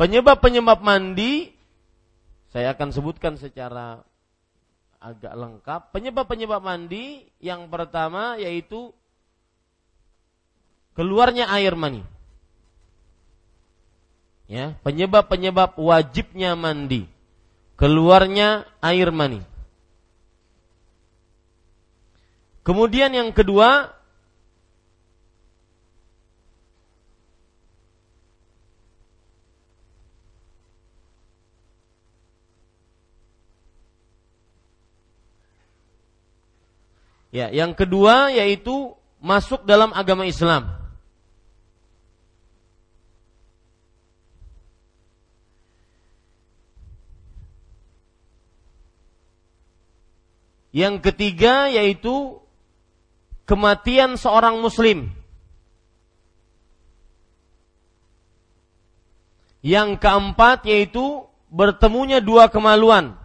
[0.00, 1.52] Penyebab-penyebab mandi
[2.48, 4.00] saya akan sebutkan secara
[4.96, 5.92] agak lengkap.
[5.92, 8.96] Penyebab-penyebab mandi yang pertama yaitu
[10.96, 12.00] keluarnya air mani.
[14.48, 17.04] Ya, penyebab-penyebab wajibnya mandi.
[17.80, 19.40] Keluarnya air mani.
[22.60, 23.96] Kemudian yang kedua,
[37.30, 38.90] Ya, yang kedua yaitu
[39.22, 40.79] masuk dalam agama Islam.
[50.70, 52.38] Yang ketiga yaitu
[53.46, 55.10] kematian seorang muslim.
[59.60, 63.18] Yang keempat yaitu bertemunya dua kemaluan.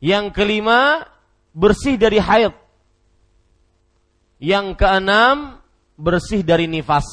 [0.00, 1.04] Yang kelima,
[1.52, 2.52] bersih dari haid.
[4.40, 5.60] Yang keenam,
[5.96, 7.08] bersih dari nifas.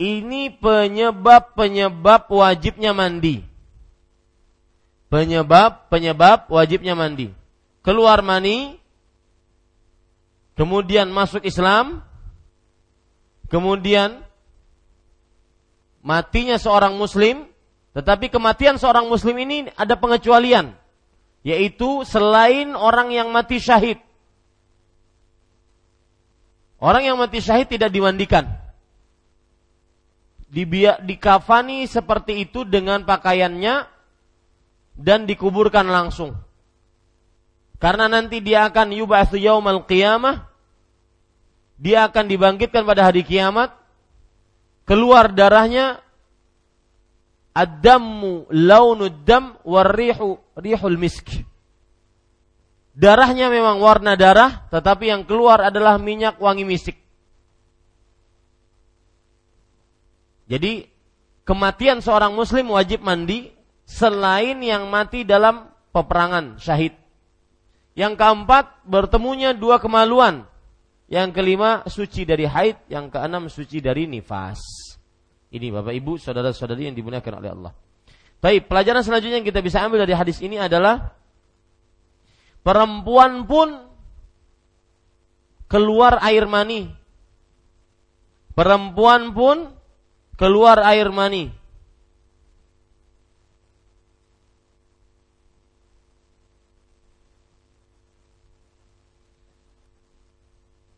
[0.00, 3.53] Ini penyebab-penyebab wajibnya mandi.
[5.14, 7.30] Penyebab-penyebab wajibnya mandi.
[7.86, 8.82] Keluar mani,
[10.58, 12.02] kemudian masuk Islam,
[13.46, 14.26] kemudian
[16.02, 17.46] matinya seorang muslim,
[17.94, 20.74] tetapi kematian seorang muslim ini ada pengecualian
[21.44, 24.00] yaitu selain orang yang mati syahid.
[26.80, 28.50] Orang yang mati syahid tidak dimandikan.
[30.48, 33.93] Dibiak, dikafani seperti itu dengan pakaiannya
[34.94, 36.38] dan dikuburkan langsung.
[37.82, 40.46] Karena nanti dia akan yub'atsu yaumal qiyamah.
[41.76, 43.74] Dia akan dibangkitkan pada hari kiamat.
[44.86, 46.04] Keluar darahnya
[47.54, 51.30] Ad-dammu launud dam warrihu rihul misk.
[52.98, 56.98] Darahnya memang warna darah, tetapi yang keluar adalah minyak wangi misik.
[60.50, 60.90] Jadi
[61.46, 63.53] kematian seorang muslim wajib mandi
[63.84, 66.96] selain yang mati dalam peperangan syahid.
[67.94, 70.48] Yang keempat bertemunya dua kemaluan.
[71.06, 74.58] Yang kelima suci dari haid, yang keenam suci dari nifas.
[75.54, 77.72] Ini Bapak Ibu, saudara-saudari yang dimuliakan oleh Allah.
[78.42, 81.14] Baik, pelajaran selanjutnya yang kita bisa ambil dari hadis ini adalah
[82.66, 83.88] perempuan pun
[85.70, 86.90] keluar air mani.
[88.58, 89.70] Perempuan pun
[90.34, 91.54] keluar air mani.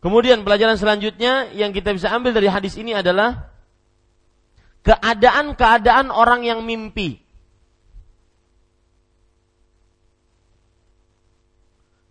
[0.07, 3.51] Kemudian pelajaran selanjutnya yang kita bisa ambil dari hadis ini adalah
[4.87, 7.27] keadaan-keadaan orang yang mimpi.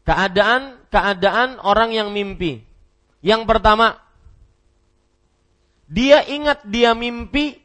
[0.06, 2.62] keadaan-keadaan orang yang mimpi.
[3.26, 3.98] Yang pertama,
[5.90, 7.58] dia ingat dia mimpi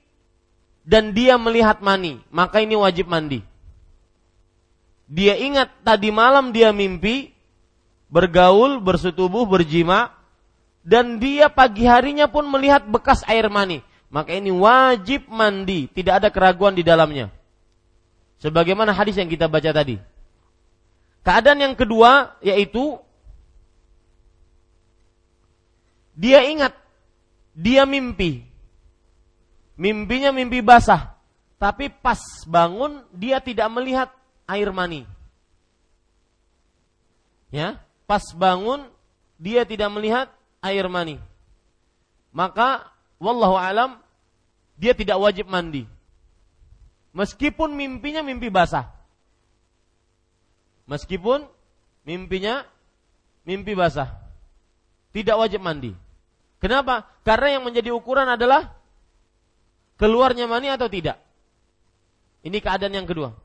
[0.83, 3.45] dan dia melihat mani, maka ini wajib mandi.
[5.05, 7.28] Dia ingat tadi malam dia mimpi,
[8.09, 10.16] bergaul, bersetubuh, berjima,
[10.81, 16.28] dan dia pagi harinya pun melihat bekas air mani, maka ini wajib mandi, tidak ada
[16.33, 17.28] keraguan di dalamnya.
[18.41, 20.01] Sebagaimana hadis yang kita baca tadi.
[21.20, 22.97] Keadaan yang kedua yaitu
[26.16, 26.72] dia ingat
[27.53, 28.49] dia mimpi.
[29.81, 31.16] Mimpinya mimpi basah,
[31.57, 34.09] tapi pas bangun dia tidak melihat
[34.49, 35.05] air mani.
[37.53, 38.89] Ya, pas bangun
[39.41, 40.28] dia tidak melihat
[40.61, 41.17] air mani.
[42.31, 42.89] Maka
[43.19, 43.99] wallahu alam
[44.81, 45.85] dia tidak wajib mandi.
[47.13, 48.89] Meskipun mimpinya mimpi basah.
[50.87, 51.45] Meskipun
[52.07, 52.65] mimpinya
[53.45, 54.15] mimpi basah.
[55.11, 55.93] Tidak wajib mandi.
[56.63, 57.09] Kenapa?
[57.27, 58.73] Karena yang menjadi ukuran adalah
[59.99, 61.19] keluarnya mani atau tidak.
[62.41, 63.37] Ini keadaan yang kedua.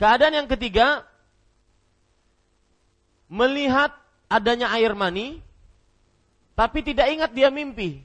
[0.00, 1.04] Keadaan yang ketiga,
[3.28, 3.92] melihat
[4.32, 5.44] adanya air mani,
[6.52, 8.04] tapi tidak ingat dia mimpi.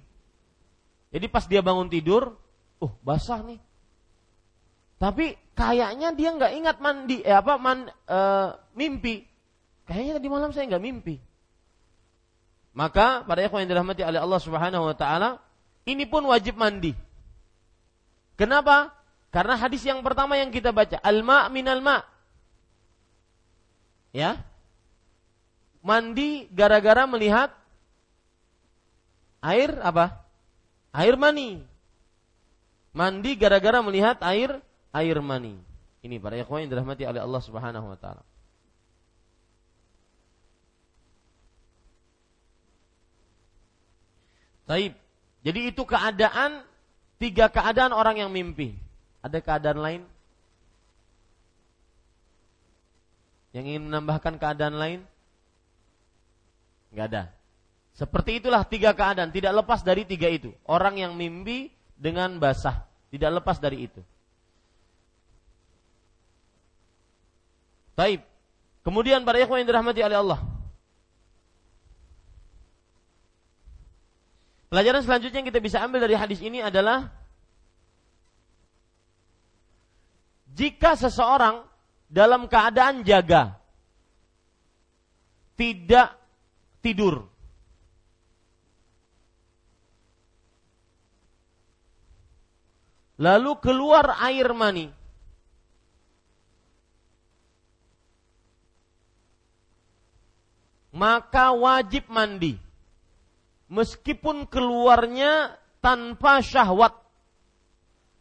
[1.11, 2.35] Jadi pas dia bangun tidur,
[2.79, 3.59] uh basah nih.
[4.97, 8.19] Tapi kayaknya dia nggak ingat mandi, eh apa man, e,
[8.73, 9.23] mimpi.
[9.85, 11.15] Kayaknya tadi malam saya nggak mimpi.
[12.73, 15.41] Maka pada ikhwan yang dirahmati oleh Allah Subhanahu wa taala,
[15.85, 16.93] ini pun wajib mandi.
[18.37, 18.93] Kenapa?
[19.33, 22.01] Karena hadis yang pertama yang kita baca, al-ma minal ma.
[24.13, 24.39] Ya.
[25.81, 27.53] Mandi gara-gara melihat
[29.47, 30.27] air apa?
[30.91, 31.63] Air mani.
[32.91, 34.59] Mandi gara-gara melihat air
[34.91, 35.55] air mani.
[36.03, 38.23] Ini para ikhwan yang dirahmati oleh Allah Subhanahu wa taala.
[44.67, 44.93] Taib.
[45.47, 46.59] Jadi itu keadaan
[47.15, 48.75] tiga keadaan orang yang mimpi.
[49.23, 50.01] Ada keadaan lain?
[53.55, 54.99] Yang ingin menambahkan keadaan lain?
[56.91, 57.23] Enggak ada.
[57.97, 60.53] Seperti itulah tiga keadaan, tidak lepas dari tiga itu.
[60.69, 64.05] Orang yang mimpi dengan basah, tidak lepas dari itu.
[67.97, 68.21] Taib.
[68.85, 70.39] Kemudian para ikhwan yang dirahmati oleh Allah.
[74.69, 77.09] Pelajaran selanjutnya yang kita bisa ambil dari hadis ini adalah
[80.53, 81.65] jika seseorang
[82.05, 83.57] dalam keadaan jaga
[85.57, 86.13] tidak
[86.85, 87.25] tidur
[93.17, 94.97] lalu keluar air mani
[100.97, 102.57] maka wajib mandi.
[103.69, 106.97] Meskipun keluarnya tanpa syahwat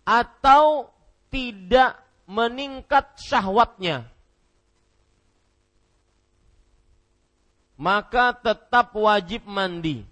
[0.04, 0.92] atau
[1.32, 1.96] tidak
[2.28, 4.04] meningkat syahwatnya.
[7.80, 10.04] Maka tetap wajib mandi.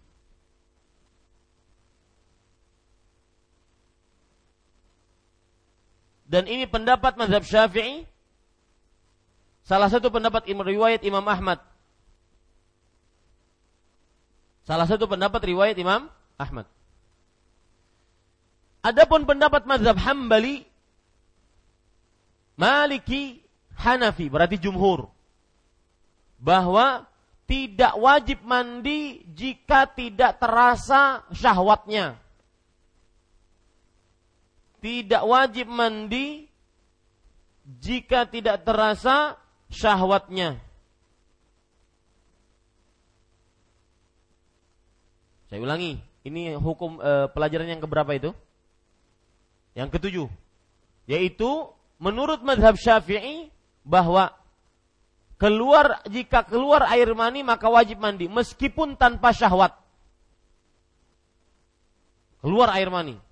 [6.34, 8.02] Dan ini pendapat mazhab Syafi'i.
[9.62, 11.62] Salah satu pendapat riwayat Imam Ahmad
[14.64, 16.08] Salah satu pendapat riwayat Imam
[16.40, 16.64] Ahmad.
[18.80, 20.64] Adapun pendapat mazhab Hambali,
[22.56, 23.44] Maliki,
[23.76, 25.12] Hanafi, berarti jumhur.
[26.40, 27.04] Bahwa
[27.44, 32.23] tidak wajib mandi jika tidak terasa syahwatnya.
[34.84, 36.44] Tidak wajib mandi
[37.80, 39.40] jika tidak terasa
[39.72, 40.60] syahwatnya.
[45.48, 48.36] Saya ulangi, ini hukum e, pelajaran yang keberapa itu?
[49.72, 50.28] Yang ketujuh,
[51.08, 53.48] yaitu menurut madhab syafi'i
[53.88, 54.36] bahwa
[55.40, 59.72] keluar jika keluar air mani maka wajib mandi meskipun tanpa syahwat.
[62.44, 63.23] Keluar air mani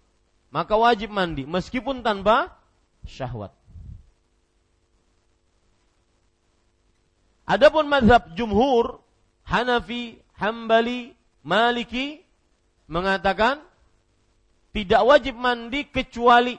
[0.52, 2.52] maka wajib mandi meskipun tanpa
[3.08, 3.56] syahwat.
[7.48, 9.02] Adapun madhab jumhur
[9.42, 12.22] Hanafi, Hambali, Maliki
[12.86, 13.58] mengatakan
[14.70, 16.54] tidak wajib mandi kecuali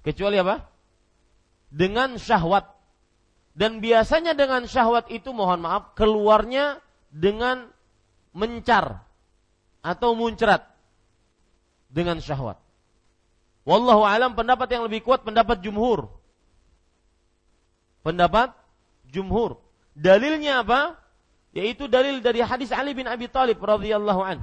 [0.00, 0.64] kecuali apa?
[1.68, 2.72] Dengan syahwat.
[3.52, 6.80] Dan biasanya dengan syahwat itu mohon maaf keluarnya
[7.12, 7.68] dengan
[8.32, 9.04] mencar
[9.84, 10.71] atau muncrat
[11.92, 12.56] dengan syahwat.
[13.68, 16.10] Wallahu alam pendapat yang lebih kuat pendapat jumhur.
[18.02, 18.50] Pendapat
[19.12, 19.60] jumhur.
[19.94, 20.98] Dalilnya apa?
[21.52, 24.40] Yaitu dalil dari hadis Ali bin Abi Thalib radhiyallahu an.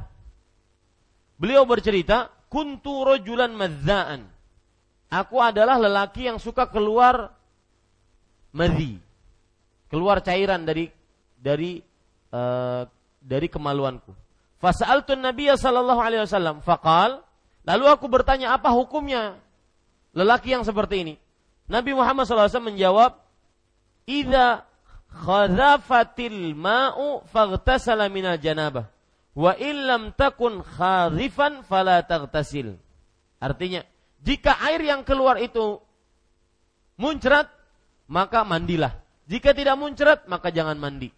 [1.42, 4.30] Beliau bercerita, "Kuntu rajulan madzaan."
[5.10, 7.34] Aku adalah lelaki yang suka keluar
[8.54, 9.02] madhi.
[9.90, 10.86] Keluar cairan dari
[11.34, 11.82] dari
[12.30, 12.86] uh,
[13.18, 14.14] dari kemaluanku.
[14.62, 17.26] Fasa'altu Nabi sallallahu alaihi wasallam faqal,
[17.70, 19.38] lalu aku bertanya apa hukumnya
[20.18, 21.16] lelaki yang seperti ini?
[21.70, 23.22] Nabi Muhammad SAW menjawab,
[24.10, 24.66] "Idza
[25.14, 28.90] khadhafatil ma'u faghtasala minal janabah
[29.38, 32.74] wa illam takun khadhifan fala taghtasil."
[33.38, 33.86] Artinya,
[34.26, 35.78] jika air yang keluar itu
[36.98, 37.48] muncrat,
[38.10, 38.98] maka mandilah.
[39.30, 41.14] Jika tidak muncrat, maka jangan mandi.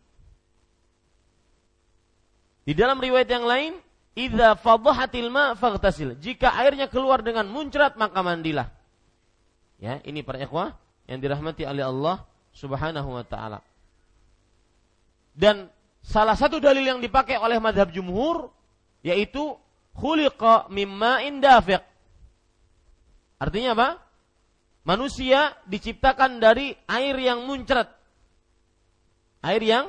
[2.68, 3.74] Di dalam riwayat yang lain,
[4.16, 6.20] idza fadhahatil ma faghtasil.
[6.20, 8.68] Jika airnya keluar dengan muncrat, maka mandilah.
[9.82, 10.78] Ya, ini para ikhwah
[11.10, 13.60] yang dirahmati oleh Allah Subhanahu wa taala.
[15.36, 15.72] Dan
[16.04, 18.52] salah satu dalil yang dipakai oleh madhab jumhur
[19.02, 19.58] yaitu
[19.98, 21.82] khuliqa mimma indafiq.
[23.42, 23.90] Artinya apa?
[24.82, 27.90] Manusia diciptakan dari air yang muncrat.
[29.42, 29.86] Air yang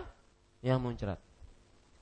[0.64, 1.22] yang muncrat.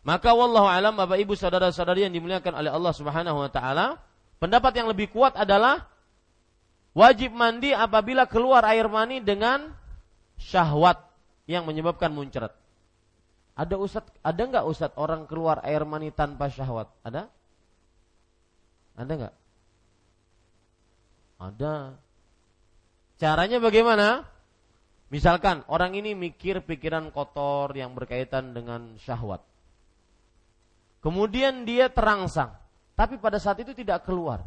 [0.01, 4.01] Maka wallahu alam Bapak Ibu saudara-saudari yang dimuliakan oleh Allah Subhanahu wa taala,
[4.41, 5.85] pendapat yang lebih kuat adalah
[6.97, 9.77] wajib mandi apabila keluar air mani dengan
[10.41, 11.05] syahwat
[11.45, 12.57] yang menyebabkan muncrat.
[13.61, 16.89] Ada ustad, ada nggak ustad orang keluar air mani tanpa syahwat?
[17.05, 17.29] Ada?
[18.97, 19.35] Ada nggak?
[21.41, 21.75] Ada.
[23.21, 24.25] Caranya bagaimana?
[25.13, 29.50] Misalkan orang ini mikir pikiran kotor yang berkaitan dengan syahwat.
[31.01, 32.53] Kemudian dia terangsang,
[32.93, 34.45] tapi pada saat itu tidak keluar.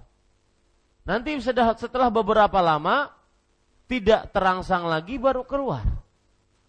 [1.04, 3.10] Nanti setelah beberapa lama
[3.90, 5.84] tidak terangsang lagi baru keluar.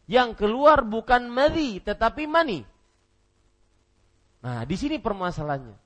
[0.05, 2.64] Yang keluar bukan madi tetapi mani.
[4.45, 5.76] Nah, di sini permasalahannya.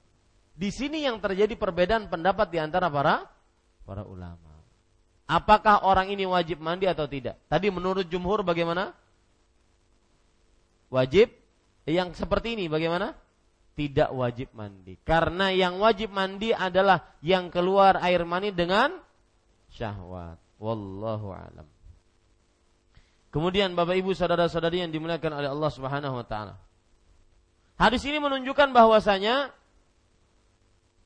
[0.58, 3.30] Di sini yang terjadi perbedaan pendapat di antara para
[3.86, 4.58] para ulama.
[5.28, 7.38] Apakah orang ini wajib mandi atau tidak?
[7.46, 8.96] Tadi menurut jumhur bagaimana?
[10.90, 11.30] Wajib.
[11.84, 13.12] Yang seperti ini bagaimana?
[13.78, 14.98] Tidak wajib mandi.
[15.06, 18.90] Karena yang wajib mandi adalah yang keluar air mani dengan
[19.70, 20.42] syahwat.
[20.58, 21.70] Wallahu alam.
[23.30, 26.58] Kemudian Bapak Ibu saudara-saudari yang dimuliakan oleh Allah Subhanahu wa taala.
[27.78, 29.54] Hadis ini menunjukkan bahwasanya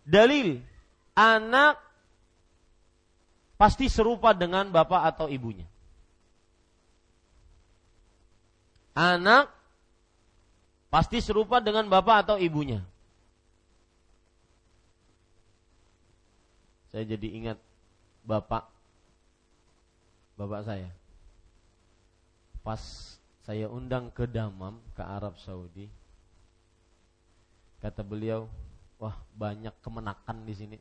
[0.08, 0.64] dalil
[1.12, 1.76] anak
[3.60, 5.68] pasti serupa dengan bapak atau ibunya.
[8.96, 9.52] Anak
[10.92, 12.84] Pasti serupa dengan bapak atau ibunya.
[16.92, 17.58] Saya jadi ingat
[18.28, 18.68] bapak
[20.36, 20.92] bapak saya.
[22.60, 23.16] Pas
[23.48, 25.88] saya undang ke Damam ke Arab Saudi.
[27.80, 28.44] Kata beliau,
[29.00, 30.78] "Wah, banyak kemenakan di sini."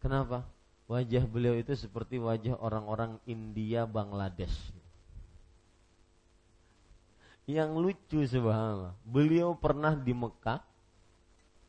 [0.00, 0.48] Kenapa?
[0.88, 4.56] Wajah beliau itu seperti wajah orang-orang India Bangladesh.
[7.42, 10.62] Yang lucu subhanallah, beliau pernah di Mekah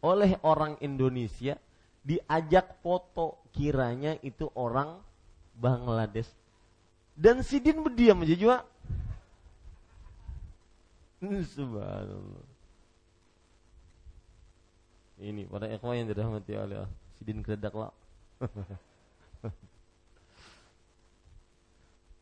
[0.05, 1.57] oleh orang Indonesia
[2.03, 4.99] diajak foto kiranya itu orang
[5.57, 6.29] Bangladesh.
[7.17, 8.57] Dan Sidin berdiam aja juga.
[11.23, 12.45] Subhanallah.
[15.23, 16.83] Ini para ikhwan yang dirahmati oleh
[17.17, 17.93] Sidin keredak lah.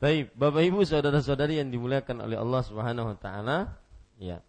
[0.01, 3.69] Baik, Bapak Ibu saudara-saudari yang dimuliakan oleh Allah Subhanahu wa taala,
[4.17, 4.41] ya.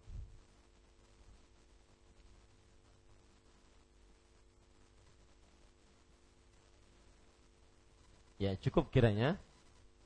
[8.41, 9.37] Ya, cukup kiranya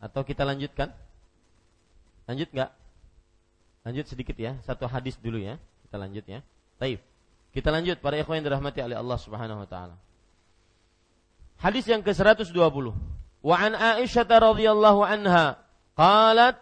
[0.03, 0.91] atau kita lanjutkan?
[2.27, 2.71] Lanjut nggak?
[3.87, 5.55] Lanjut sedikit ya, satu hadis dulu ya.
[5.87, 6.43] Kita lanjut ya.
[6.75, 6.99] Baik.
[7.55, 9.95] Kita lanjut para ikhwan yang dirahmati oleh Allah Subhanahu wa taala.
[11.55, 13.15] Hadis yang ke-120.
[13.47, 15.45] وعن عائشة رضي الله عنها
[15.97, 16.57] قالت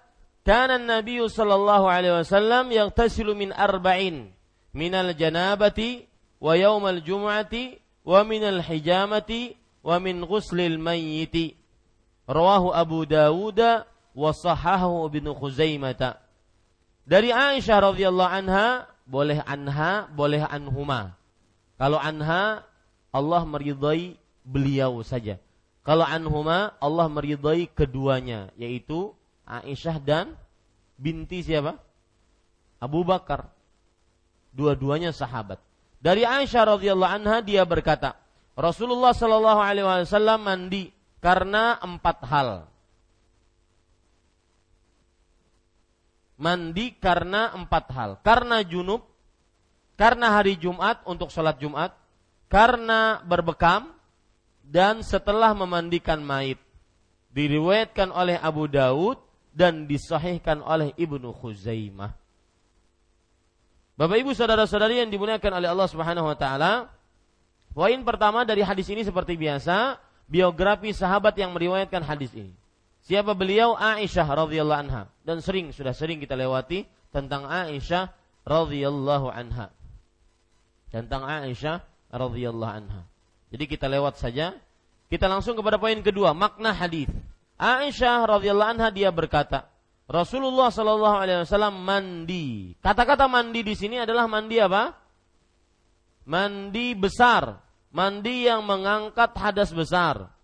[0.45, 4.29] كان النبي صلى الله عليه وسلم يغتسل من أربعين
[4.73, 5.79] من الجنابة
[6.41, 7.55] ويوم الجمعة
[8.05, 9.31] ومن الحجامة
[9.83, 11.35] ومن غسل الميت
[12.29, 13.61] رواه أبو داود
[14.15, 16.01] وصححه Abu خزيمة
[17.05, 21.17] dari Aisyah radhiyallahu anha boleh anha boleh anhuma
[21.81, 22.65] kalau anha
[23.09, 25.41] Allah meridai beliau saja
[25.85, 29.13] kalau anhuma Allah meridai keduanya yaitu
[29.45, 30.33] Aisyah dan
[30.97, 31.77] binti siapa?
[32.81, 33.53] Abu Bakar.
[34.55, 35.61] Dua-duanya sahabat.
[36.01, 38.17] Dari Aisyah radhiyallahu anha dia berkata,
[38.57, 40.89] Rasulullah shallallahu alaihi wasallam mandi
[41.21, 42.49] karena empat hal.
[46.35, 48.11] mandi karena empat hal.
[48.21, 49.03] Karena junub,
[49.95, 51.95] karena hari Jumat untuk sholat Jumat,
[52.51, 53.94] karena berbekam,
[54.65, 56.57] dan setelah memandikan mayit.
[57.35, 59.19] Diriwayatkan oleh Abu Daud
[59.51, 62.15] dan disahihkan oleh Ibnu Khuzaimah.
[63.95, 66.91] Bapak Ibu saudara-saudari yang dimuliakan oleh Allah Subhanahu wa taala,
[67.71, 69.95] poin pertama dari hadis ini seperti biasa,
[70.27, 72.51] biografi sahabat yang meriwayatkan hadis ini.
[73.05, 73.77] Siapa beliau?
[73.77, 75.03] Aisyah radhiyallahu anha.
[75.21, 76.83] Dan sering sudah sering kita lewati
[77.13, 78.11] tentang Aisyah
[78.43, 79.71] radhiyallahu anha.
[80.89, 83.05] Tentang Aisyah radhiyallahu anha.
[83.55, 84.51] Jadi kita lewat saja.
[85.07, 87.07] Kita langsung kepada poin kedua, makna hadis.
[87.55, 89.71] Aisyah radhiyallahu anha dia berkata,
[90.11, 92.75] Rasulullah Shallallahu alaihi wasallam mandi.
[92.83, 94.91] Kata-kata mandi di sini adalah mandi apa?
[96.27, 97.63] Mandi besar,
[97.95, 100.35] mandi yang mengangkat hadas besar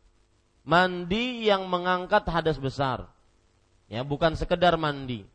[0.61, 3.09] mandi yang mengangkat hadas besar.
[3.91, 5.27] Ya, bukan sekedar mandi.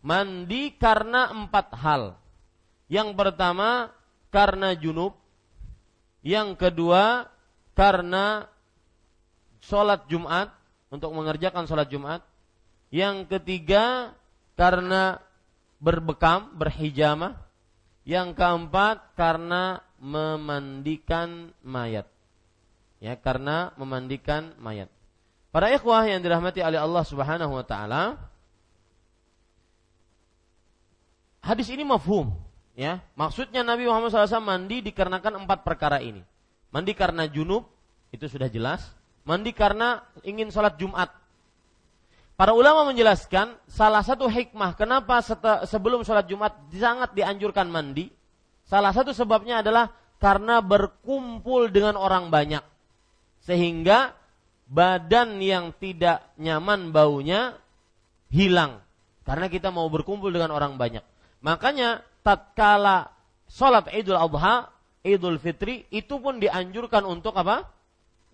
[0.00, 2.16] Mandi karena empat hal.
[2.88, 3.92] Yang pertama
[4.32, 5.16] karena junub.
[6.24, 7.28] Yang kedua
[7.76, 8.48] karena
[9.60, 10.50] sholat Jumat
[10.88, 12.24] untuk mengerjakan sholat Jumat.
[12.88, 14.16] Yang ketiga
[14.56, 15.20] karena
[15.78, 17.36] berbekam, berhijamah.
[18.08, 22.08] Yang keempat karena memandikan mayat
[23.04, 24.88] ya karena memandikan mayat.
[25.52, 28.16] Para ikhwah yang dirahmati oleh Allah Subhanahu wa taala,
[31.44, 32.32] hadis ini mafhum,
[32.74, 33.02] ya.
[33.18, 36.22] Maksudnya Nabi Muhammad SAW mandi dikarenakan empat perkara ini.
[36.74, 37.66] Mandi karena junub,
[38.10, 38.90] itu sudah jelas.
[39.24, 41.10] Mandi karena ingin sholat Jumat.
[42.34, 45.22] Para ulama menjelaskan salah satu hikmah kenapa
[45.70, 48.10] sebelum sholat Jumat sangat dianjurkan mandi.
[48.66, 52.64] Salah satu sebabnya adalah karena berkumpul dengan orang banyak
[53.44, 54.16] sehingga
[54.66, 57.60] badan yang tidak nyaman baunya
[58.32, 58.80] hilang
[59.28, 61.04] karena kita mau berkumpul dengan orang banyak.
[61.44, 63.12] Makanya tatkala
[63.46, 64.72] sholat Idul Adha,
[65.04, 67.68] Idul Fitri itu pun dianjurkan untuk apa?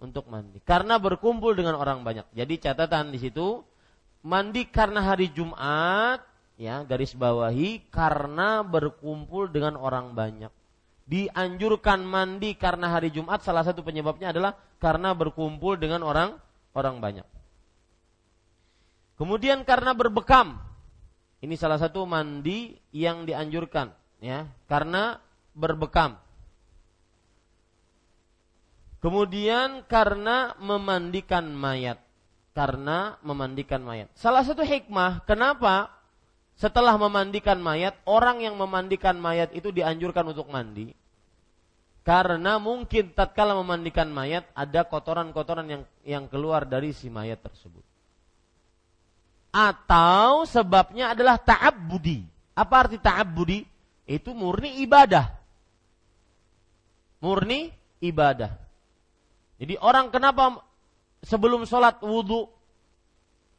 [0.00, 0.62] Untuk mandi.
[0.64, 2.24] Karena berkumpul dengan orang banyak.
[2.32, 3.60] Jadi catatan di situ
[4.24, 6.24] mandi karena hari Jumat
[6.56, 10.52] ya garis bawahi karena berkumpul dengan orang banyak
[11.10, 16.38] dianjurkan mandi karena hari Jumat salah satu penyebabnya adalah karena berkumpul dengan orang
[16.70, 17.26] orang banyak.
[19.18, 20.62] Kemudian karena berbekam.
[21.40, 25.16] Ini salah satu mandi yang dianjurkan ya, karena
[25.56, 26.20] berbekam.
[29.00, 31.96] Kemudian karena memandikan mayat.
[32.52, 34.12] Karena memandikan mayat.
[34.12, 35.88] Salah satu hikmah kenapa
[36.60, 40.92] setelah memandikan mayat, orang yang memandikan mayat itu dianjurkan untuk mandi.
[42.04, 47.89] Karena mungkin tatkala memandikan mayat ada kotoran-kotoran yang yang keluar dari si mayat tersebut.
[49.50, 52.22] Atau sebabnya adalah ta'abbudi.
[52.54, 53.66] Apa arti ta'abbudi?
[54.06, 55.26] Itu murni ibadah.
[57.22, 57.70] Murni
[58.02, 58.50] ibadah.
[59.60, 60.62] Jadi orang kenapa
[61.26, 62.48] sebelum sholat wudhu?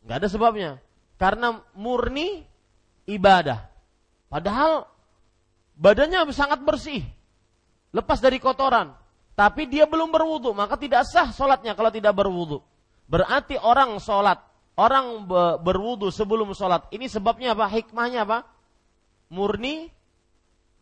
[0.07, 0.81] Gak ada sebabnya.
[1.19, 2.41] Karena murni
[3.05, 3.69] ibadah.
[4.31, 4.87] Padahal
[5.77, 7.03] badannya sangat bersih,
[7.91, 8.95] lepas dari kotoran,
[9.35, 12.63] tapi dia belum berwudu, maka tidak sah sholatnya kalau tidak berwudu.
[13.11, 14.39] Berarti orang sholat,
[14.75, 15.27] orang
[15.61, 17.67] berwudu sebelum sholat, ini sebabnya apa?
[17.67, 18.47] Hikmahnya apa?
[19.31, 19.87] Murni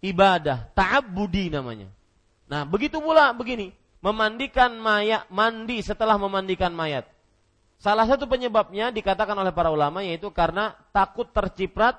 [0.01, 1.89] ibadah, ta'abbudi namanya.
[2.49, 7.05] Nah, begitu pula begini, memandikan mayat, mandi setelah memandikan mayat.
[7.79, 11.95] Salah satu penyebabnya dikatakan oleh para ulama yaitu karena takut terciprat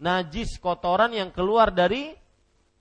[0.00, 2.18] najis kotoran yang keluar dari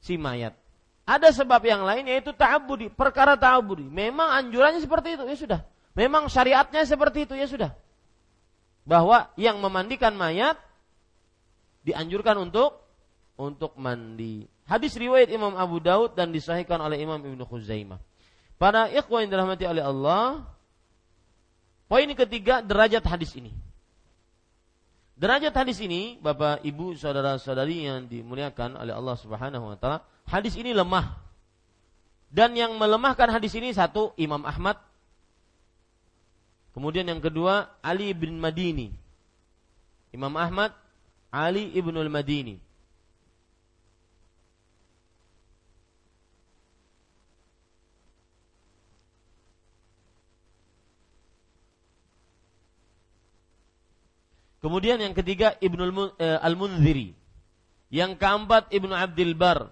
[0.02, 0.58] si mayat.
[1.06, 3.86] Ada sebab yang lain yaitu ta'abudi, perkara ta'abudi.
[3.86, 5.62] Memang anjurannya seperti itu, ya sudah.
[5.98, 7.72] Memang syariatnya seperti itu, ya sudah.
[8.86, 10.58] Bahwa yang memandikan mayat
[11.86, 12.82] dianjurkan untuk
[13.40, 14.46] untuk mandi.
[14.68, 17.98] Hadis riwayat Imam Abu Daud dan disahihkan oleh Imam Ibnu Khuzaimah.
[18.60, 20.44] Para ikhwan yang dirahmati oleh Allah,
[21.90, 23.50] Poin ketiga derajat hadis ini.
[25.18, 30.70] Derajat hadis ini, Bapak, Ibu, saudara-saudari yang dimuliakan oleh Allah Subhanahu wa taala, hadis ini
[30.72, 31.18] lemah.
[32.30, 34.78] Dan yang melemahkan hadis ini satu Imam Ahmad.
[36.80, 38.96] Kemudian yang kedua Ali bin Madini.
[40.16, 40.72] Imam Ahmad,
[41.28, 42.56] Ali ibnul Madini.
[54.64, 55.84] Kemudian yang ketiga Ibnu
[56.16, 57.12] eh, Al-Munziri.
[57.92, 59.68] Yang keempat Ibnu Abdul Bar.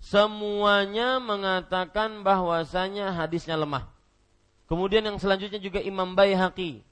[0.00, 3.95] Semuanya mengatakan bahwasanya hadisnya lemah.
[4.66, 6.82] Kemudian yang selanjutnya juga Imam Baihaqi.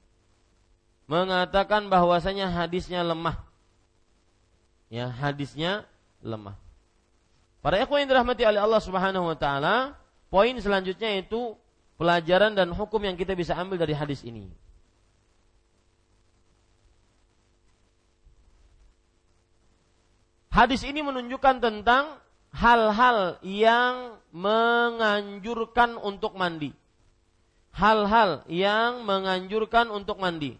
[1.05, 3.37] mengatakan bahwasanya hadisnya lemah.
[4.89, 5.85] Ya, hadisnya
[6.25, 6.57] lemah.
[7.61, 9.93] Para ikhwan yang dirahmati oleh Allah Subhanahu wa taala,
[10.33, 11.53] poin selanjutnya itu
[12.01, 14.49] pelajaran dan hukum yang kita bisa ambil dari hadis ini.
[20.53, 22.15] Hadis ini menunjukkan tentang
[22.55, 26.71] hal-hal yang menganjurkan untuk mandi.
[27.75, 30.55] Hal-hal yang menganjurkan untuk mandi.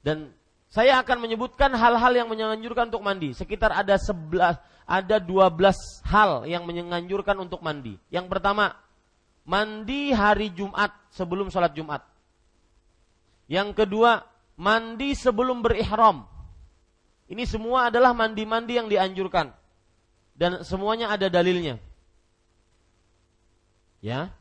[0.00, 0.32] Dan
[0.72, 3.36] saya akan menyebutkan hal-hal yang menganjurkan untuk mandi.
[3.36, 4.56] Sekitar ada 11
[4.90, 7.94] ada 12 hal yang menganjurkan untuk mandi.
[8.10, 8.74] Yang pertama,
[9.46, 12.02] mandi hari Jumat sebelum sholat Jumat.
[13.46, 14.22] Yang kedua,
[14.58, 16.26] mandi sebelum berihram.
[17.30, 19.54] Ini semua adalah mandi-mandi yang dianjurkan.
[20.34, 21.78] Dan semuanya ada dalilnya.
[24.00, 24.32] Ya.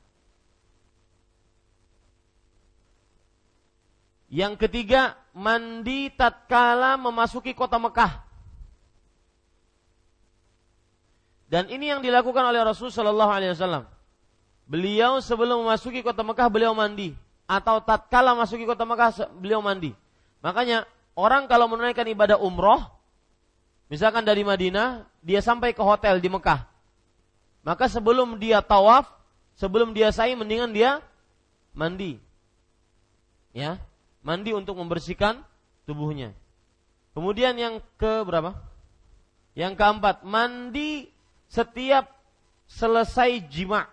[4.29, 8.23] Yang ketiga, mandi tatkala memasuki kota Mekah.
[11.49, 13.89] Dan ini yang dilakukan oleh Rasul Shallallahu Alaihi Wasallam.
[14.69, 17.17] Beliau sebelum memasuki kota Mekah beliau mandi
[17.49, 19.97] atau tatkala masuki kota Mekah beliau mandi.
[20.45, 20.85] Makanya
[21.17, 22.85] orang kalau menunaikan ibadah umroh,
[23.89, 26.69] misalkan dari Madinah, dia sampai ke hotel di Mekah.
[27.65, 29.09] Maka sebelum dia tawaf,
[29.59, 31.03] sebelum dia sa'i, mendingan dia
[31.75, 32.15] mandi.
[33.51, 33.75] Ya,
[34.23, 35.43] mandi untuk membersihkan
[35.83, 36.31] tubuhnya.
[37.11, 38.55] Kemudian yang ke berapa?
[39.53, 41.11] Yang keempat, mandi
[41.51, 42.07] setiap
[42.71, 43.91] selesai jima.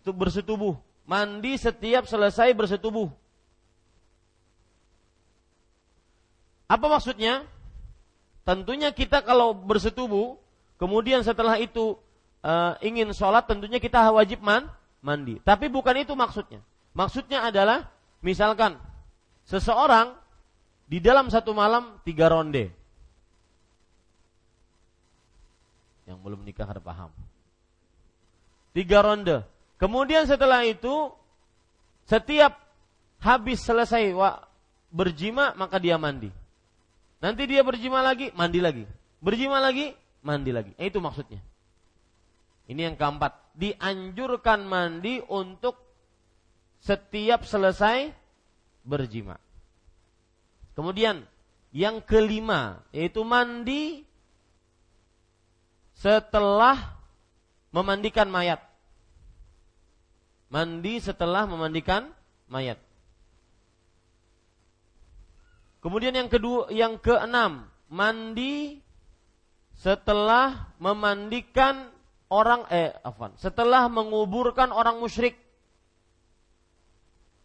[0.00, 0.80] Bersetubuh
[1.10, 3.10] mandi setiap selesai bersetubuh.
[6.70, 7.42] Apa maksudnya?
[8.46, 10.38] Tentunya kita kalau bersetubuh,
[10.78, 11.98] kemudian setelah itu
[12.40, 12.52] e,
[12.84, 14.68] ingin sholat, tentunya kita wajib man,
[15.04, 15.40] mandi.
[15.44, 16.60] Tapi bukan itu maksudnya.
[16.92, 17.88] Maksudnya adalah,
[18.20, 18.76] misalkan
[19.46, 20.16] seseorang
[20.90, 22.72] di dalam satu malam tiga ronde.
[26.08, 27.10] Yang belum nikah harus paham.
[28.74, 29.46] Tiga ronde.
[29.78, 31.14] Kemudian setelah itu
[32.04, 32.58] setiap
[33.22, 34.42] habis selesai wa,
[34.90, 36.34] berjima maka dia mandi.
[37.20, 38.84] Nanti dia berjima lagi, mandi lagi.
[39.20, 39.92] Berjima lagi,
[40.24, 40.72] mandi lagi.
[40.80, 41.38] Eh, itu maksudnya.
[42.70, 45.74] Ini yang keempat, dianjurkan mandi untuk
[46.78, 48.14] setiap selesai
[48.86, 49.34] berjima.
[50.78, 51.26] Kemudian
[51.74, 54.06] yang kelima yaitu mandi
[55.98, 56.94] setelah
[57.74, 58.70] memandikan mayat
[60.50, 62.10] mandi setelah memandikan
[62.50, 62.76] mayat.
[65.80, 68.84] Kemudian yang kedua, yang keenam, mandi
[69.80, 71.88] setelah memandikan
[72.30, 75.36] orang eh afan, setelah menguburkan orang musyrik.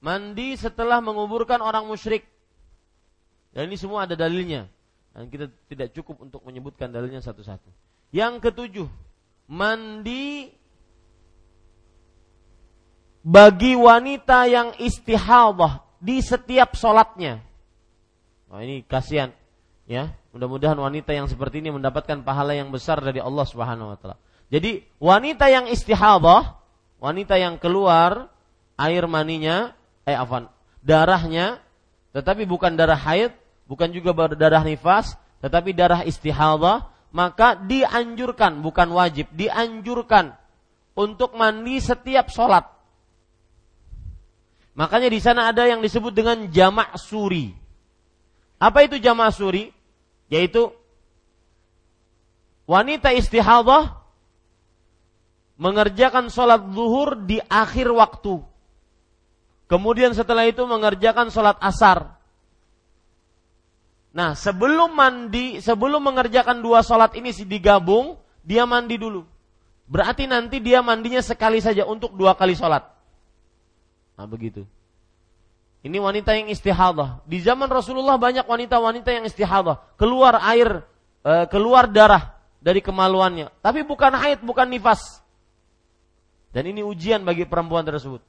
[0.05, 2.29] Mandi setelah menguburkan orang musyrik.
[3.49, 4.69] Dan ini semua ada dalilnya.
[5.15, 7.71] Dan kita tidak cukup untuk menyebutkan dalilnya satu-satu.
[8.13, 8.87] Yang ketujuh,
[9.49, 10.53] mandi
[13.25, 17.41] bagi wanita yang istihadah di setiap sholatnya.
[18.53, 19.33] Nah, ini kasihan
[19.89, 20.13] ya.
[20.35, 24.19] Mudah-mudahan wanita yang seperti ini mendapatkan pahala yang besar dari Allah Subhanahu wa taala.
[24.55, 26.55] Jadi wanita yang istihadah,
[27.03, 28.31] wanita yang keluar
[28.79, 29.75] air maninya,
[30.07, 30.47] eh afan,
[30.79, 31.59] darahnya
[32.15, 33.35] tetapi bukan darah haid,
[33.67, 40.31] bukan juga darah nifas, tetapi darah istihadah, maka dianjurkan, bukan wajib, dianjurkan
[40.95, 42.63] untuk mandi setiap sholat.
[44.79, 47.51] Makanya di sana ada yang disebut dengan jamak suri.
[48.63, 49.75] Apa itu jamak suri?
[50.31, 50.71] Yaitu
[52.63, 54.04] wanita istihadah
[55.55, 58.43] mengerjakan sholat zuhur di akhir waktu.
[59.65, 62.13] Kemudian setelah itu mengerjakan sholat asar.
[64.15, 68.15] Nah, sebelum mandi, sebelum mengerjakan dua sholat ini digabung,
[68.45, 69.27] dia mandi dulu.
[69.85, 72.85] Berarti nanti dia mandinya sekali saja untuk dua kali sholat.
[74.17, 74.65] Nah begitu.
[75.85, 77.21] Ini wanita yang istihadah.
[77.29, 79.77] Di zaman Rasulullah banyak wanita-wanita yang istihadah.
[80.01, 80.81] Keluar air,
[81.21, 83.53] e, keluar darah dari kemaluannya.
[83.61, 85.21] Tapi bukan haid, bukan nifas.
[86.55, 88.23] Dan ini ujian bagi perempuan tersebut.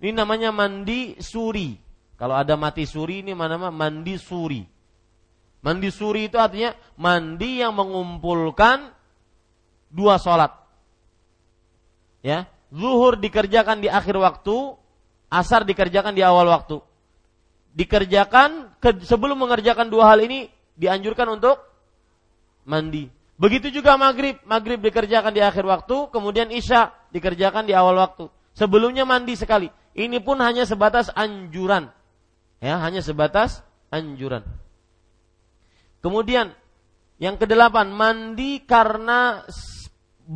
[0.00, 1.76] Ini namanya mandi suri.
[2.16, 4.64] Kalau ada mati suri ini nama mandi suri.
[5.60, 8.88] Mandi suri itu artinya mandi yang mengumpulkan
[9.92, 10.56] dua sholat.
[12.24, 14.56] Ya, zuhur dikerjakan di akhir waktu,
[15.28, 16.80] asar dikerjakan di awal waktu.
[17.76, 20.48] Dikerjakan ke, sebelum mengerjakan dua hal ini
[20.80, 21.60] dianjurkan untuk
[22.64, 23.15] mandi.
[23.36, 28.32] Begitu juga maghrib, maghrib dikerjakan di akhir waktu, kemudian isya dikerjakan di awal waktu.
[28.56, 29.68] Sebelumnya mandi sekali.
[29.92, 31.92] Ini pun hanya sebatas anjuran.
[32.64, 33.60] Ya, hanya sebatas
[33.92, 34.40] anjuran.
[36.00, 36.56] Kemudian
[37.20, 39.44] yang kedelapan, mandi karena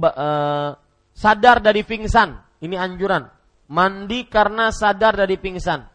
[0.01, 0.71] uh,
[1.17, 2.37] sadar dari pingsan.
[2.61, 3.25] Ini anjuran.
[3.73, 5.89] Mandi karena sadar dari pingsan.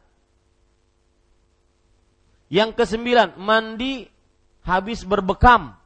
[2.50, 4.06] Yang kesembilan, mandi
[4.66, 5.78] habis berbekam.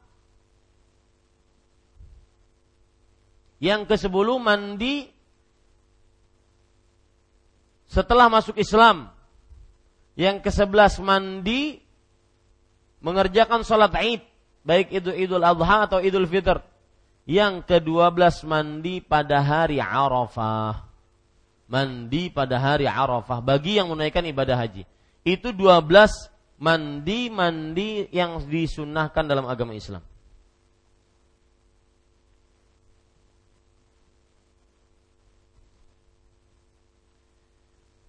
[3.60, 5.06] Yang kesepuluh mandi
[7.84, 9.12] setelah masuk Islam.
[10.16, 11.84] Yang kesebelas mandi
[13.04, 14.24] mengerjakan sholat id.
[14.64, 16.60] Baik itu idul adha atau idul fitr.
[17.28, 20.88] Yang kedua belas mandi pada hari Arafah.
[21.68, 23.44] Mandi pada hari Arafah.
[23.44, 24.88] Bagi yang menunaikan ibadah haji.
[25.20, 30.04] Itu dua belas mandi-mandi yang disunahkan dalam agama Islam.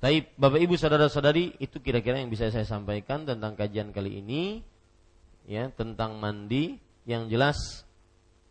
[0.01, 4.65] Tapi Bapak Ibu saudara-saudari itu kira-kira yang bisa saya sampaikan tentang kajian kali ini
[5.45, 6.81] ya tentang mandi.
[7.05, 7.57] Yang jelas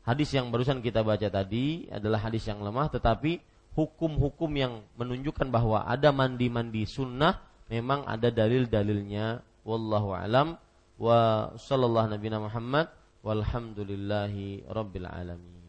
[0.06, 3.42] hadis yang barusan kita baca tadi adalah hadis yang lemah tetapi
[3.74, 9.42] hukum-hukum yang menunjukkan bahwa ada mandi-mandi sunnah memang ada dalil-dalilnya.
[9.66, 10.54] Wallahu alam.
[11.02, 12.86] Wa sallallahu nabi Muhammad.
[13.26, 15.66] Walhamdulillahi rabbil alamin.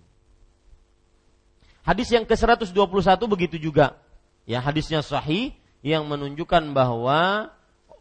[1.81, 2.69] Hadis yang ke-121
[3.25, 3.97] begitu juga.
[4.45, 7.49] Ya hadisnya sahih yang menunjukkan bahwa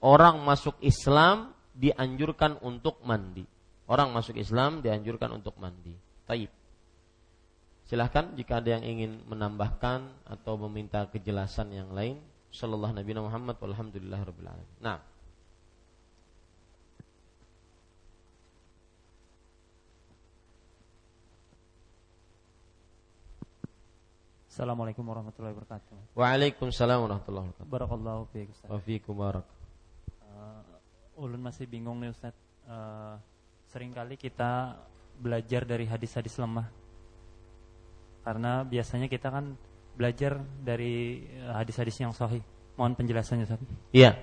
[0.05, 3.45] orang masuk Islam dianjurkan untuk mandi.
[3.91, 5.97] Orang masuk Islam dianjurkan untuk mandi.
[6.29, 6.53] Taib.
[7.89, 12.23] Silahkan jika ada yang ingin menambahkan atau meminta kejelasan yang lain.
[12.55, 14.47] Sallallahu Nabi Muhammad walhamdulillah rabbil.
[14.79, 15.20] Nah.
[24.51, 26.19] Assalamualaikum warahmatullahi wabarakatuh.
[26.19, 27.71] Waalaikumsalam warahmatullahi wabarakatuh.
[27.71, 28.67] Barakallahu fiik Ustaz.
[28.67, 29.47] Wa fiikum barak.
[30.27, 32.35] Uh, ulun masih bingung nih Ustaz.
[32.67, 33.15] Uh,
[33.71, 34.75] sering kali kita
[35.23, 36.67] belajar dari hadis-hadis lemah.
[38.27, 39.55] Karena biasanya kita kan
[39.95, 42.43] belajar dari uh, hadis-hadis yang sahih.
[42.75, 43.63] Mohon penjelasannya Ustaz.
[43.95, 44.19] Iya.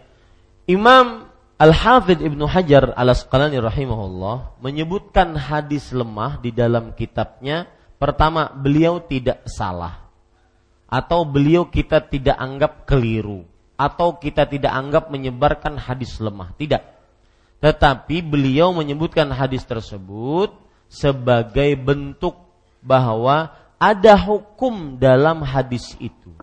[0.68, 7.64] Imam Al-Hafidh Ibnu Hajar Al-Asqalani rahimahullah menyebutkan hadis lemah di dalam kitabnya.
[7.96, 10.07] Pertama, beliau tidak salah
[10.88, 13.44] atau beliau kita tidak anggap keliru.
[13.78, 16.50] Atau kita tidak anggap menyebarkan hadis lemah.
[16.58, 16.82] Tidak.
[17.62, 20.50] Tetapi beliau menyebutkan hadis tersebut
[20.90, 22.34] sebagai bentuk
[22.82, 26.34] bahwa ada hukum dalam hadis itu.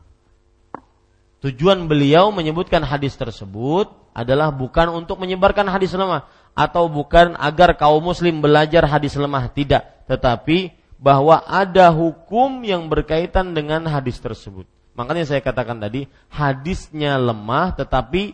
[1.43, 6.31] Tujuan beliau menyebutkan hadis tersebut adalah bukan untuk menyebarkan hadis lemah.
[6.55, 9.51] Atau bukan agar kaum muslim belajar hadis lemah.
[9.51, 10.07] Tidak.
[10.07, 14.65] Tetapi bahwa ada hukum yang berkaitan dengan hadis tersebut.
[14.97, 18.33] Makanya saya katakan tadi, hadisnya lemah tetapi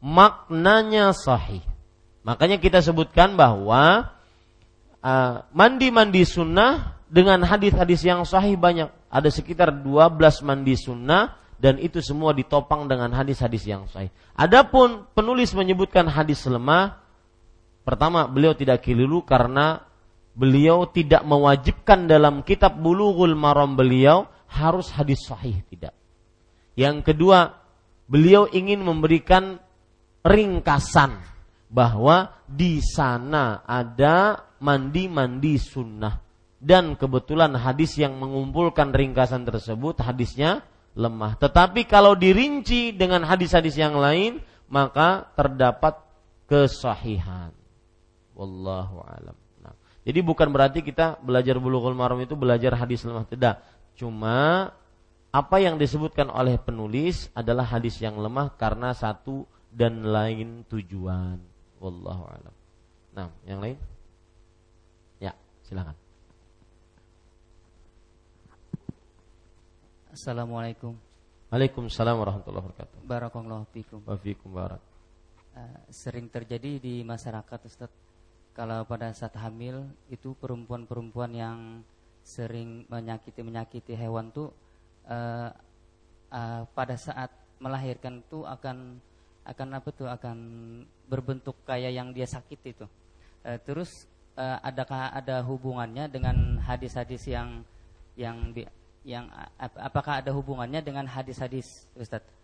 [0.00, 1.60] maknanya sahih.
[2.24, 4.16] Makanya kita sebutkan bahwa
[5.04, 8.88] uh, mandi-mandi sunnah dengan hadis-hadis yang sahih banyak.
[9.12, 14.08] Ada sekitar 12 mandi sunnah dan itu semua ditopang dengan hadis-hadis yang sahih.
[14.32, 16.96] Adapun penulis menyebutkan hadis lemah,
[17.84, 19.89] pertama beliau tidak keliru karena
[20.40, 25.92] beliau tidak mewajibkan dalam kitab bulughul maram beliau harus hadis sahih tidak.
[26.72, 27.60] Yang kedua,
[28.08, 29.60] beliau ingin memberikan
[30.24, 31.20] ringkasan
[31.68, 36.18] bahwa di sana ada mandi-mandi sunnah
[36.56, 40.64] dan kebetulan hadis yang mengumpulkan ringkasan tersebut hadisnya
[40.96, 41.36] lemah.
[41.36, 46.00] Tetapi kalau dirinci dengan hadis-hadis yang lain maka terdapat
[46.44, 47.52] kesahihan.
[48.36, 49.39] Wallahu alam.
[50.00, 53.60] Jadi bukan berarti kita belajar bulughul maram itu belajar hadis lemah tidak.
[53.92, 54.72] Cuma
[55.30, 61.38] apa yang disebutkan oleh penulis adalah hadis yang lemah karena satu dan lain tujuan.
[61.78, 62.54] Wallahu alam.
[63.14, 63.76] Nah, yang lain?
[65.20, 65.94] Ya, silakan.
[70.10, 70.98] Assalamualaikum.
[71.50, 72.98] Waalaikumsalam warahmatullahi wabarakatuh.
[73.06, 74.00] Barakallahu fikum.
[74.06, 74.82] Wa fikum barak.
[75.54, 77.90] Uh, sering terjadi di masyarakat Ustaz
[78.54, 81.58] kalau pada saat hamil itu perempuan-perempuan yang
[82.20, 84.52] sering menyakiti-menyakiti hewan tuh
[85.08, 85.50] uh,
[86.30, 89.00] uh, pada saat melahirkan tuh akan
[89.44, 90.38] akan apa tuh akan
[91.08, 92.86] berbentuk kayak yang dia sakit itu.
[93.40, 94.06] Uh, terus
[94.36, 97.64] uh, adakah ada hubungannya dengan hadis-hadis yang
[98.18, 98.52] yang
[99.00, 102.39] yang apakah ada hubungannya dengan hadis-hadis Ustadz?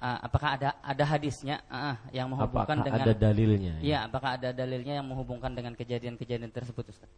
[0.00, 3.74] Uh, apakah ada ada hadisnya uh, yang menghubungkan apakah dengan ada dalilnya?
[3.80, 7.10] Iya, apakah ada dalilnya yang menghubungkan dengan kejadian-kejadian tersebut, Ustaz?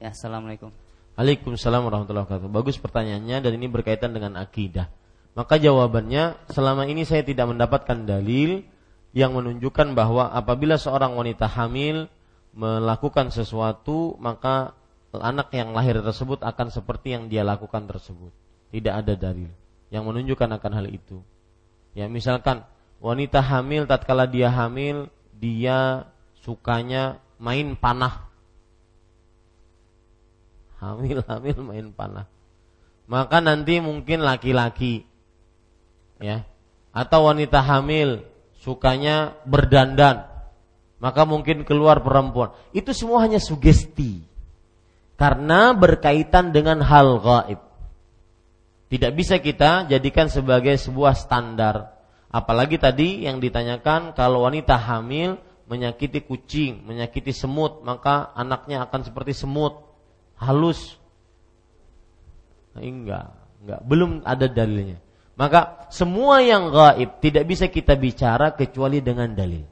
[0.00, 0.72] Ya, assalamualaikum.
[1.14, 2.48] Waalaikumsalam warahmatullahi wabarakatuh.
[2.48, 4.88] Bagus pertanyaannya dan ini berkaitan dengan akidah.
[5.32, 8.64] Maka jawabannya selama ini saya tidak mendapatkan dalil
[9.12, 12.08] yang menunjukkan bahwa apabila seorang wanita hamil
[12.52, 14.76] melakukan sesuatu maka
[15.12, 18.32] anak yang lahir tersebut akan seperti yang dia lakukan tersebut.
[18.72, 19.52] Tidak ada dalil
[19.92, 21.20] yang menunjukkan akan hal itu.
[21.92, 22.64] Ya, misalkan
[23.02, 26.08] wanita hamil tatkala dia hamil dia
[26.40, 28.30] sukanya main panah.
[30.82, 32.26] Hamil-hamil main panah.
[33.06, 35.06] Maka nanti mungkin laki-laki
[36.22, 36.46] ya.
[36.94, 38.22] Atau wanita hamil
[38.62, 40.28] sukanya berdandan.
[41.02, 42.54] Maka mungkin keluar perempuan.
[42.70, 44.22] Itu semua hanya sugesti.
[45.18, 47.71] Karena berkaitan dengan hal gaib
[48.92, 51.96] tidak bisa kita jadikan sebagai sebuah standar
[52.28, 59.32] apalagi tadi yang ditanyakan kalau wanita hamil menyakiti kucing menyakiti semut maka anaknya akan seperti
[59.32, 59.80] semut
[60.36, 61.00] halus
[62.76, 63.32] enggak
[63.64, 65.00] enggak belum ada dalilnya
[65.32, 69.64] maka semua yang gaib tidak bisa kita bicara kecuali dengan dalil.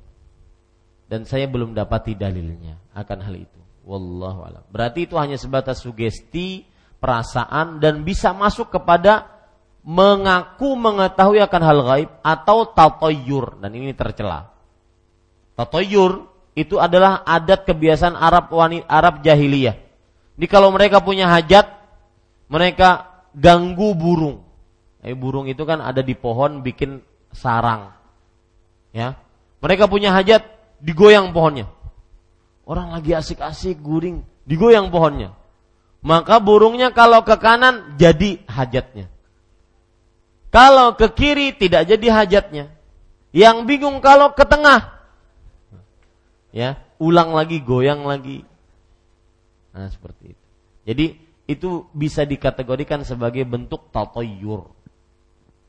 [1.11, 3.61] Dan saya belum dapati dalilnya akan hal itu.
[3.83, 4.63] Wallahu alam.
[4.71, 6.65] Berarti itu hanya sebatas sugesti,
[7.01, 9.27] perasaan dan bisa masuk kepada
[9.81, 14.53] mengaku mengetahui akan hal gaib atau tatoyur dan ini tercela.
[15.57, 19.77] Tatoyur itu adalah adat kebiasaan Arab wanita Arab jahiliyah.
[20.37, 21.69] Jadi kalau mereka punya hajat,
[22.53, 24.51] mereka ganggu burung
[25.01, 27.01] Eh, burung itu kan ada di pohon bikin
[27.33, 27.89] sarang.
[28.93, 29.17] Ya.
[29.65, 30.45] Mereka punya hajat,
[30.81, 31.69] digoyang pohonnya.
[32.69, 35.33] Orang lagi asik-asik guring, digoyang pohonnya.
[36.01, 39.13] Maka burungnya kalau ke kanan jadi hajatnya.
[40.51, 42.73] Kalau ke kiri tidak jadi hajatnya.
[43.31, 44.99] Yang bingung kalau ke tengah.
[46.51, 48.43] Ya, ulang lagi, goyang lagi.
[49.71, 50.47] Nah, seperti itu.
[50.83, 51.07] Jadi
[51.47, 54.75] itu bisa dikategorikan sebagai bentuk tatoyur.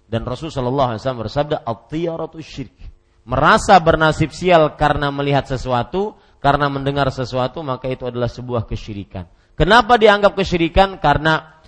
[0.10, 2.76] Dan Rasulullah Shallallahu Alaihi Wasallam bersabda, "At-tiyaratu syirik."
[3.22, 9.30] Merasa bernasib sial karena melihat sesuatu, karena mendengar sesuatu, maka itu adalah sebuah kesyirikan.
[9.62, 10.98] Kenapa dianggap kesyirikan?
[10.98, 11.62] Karena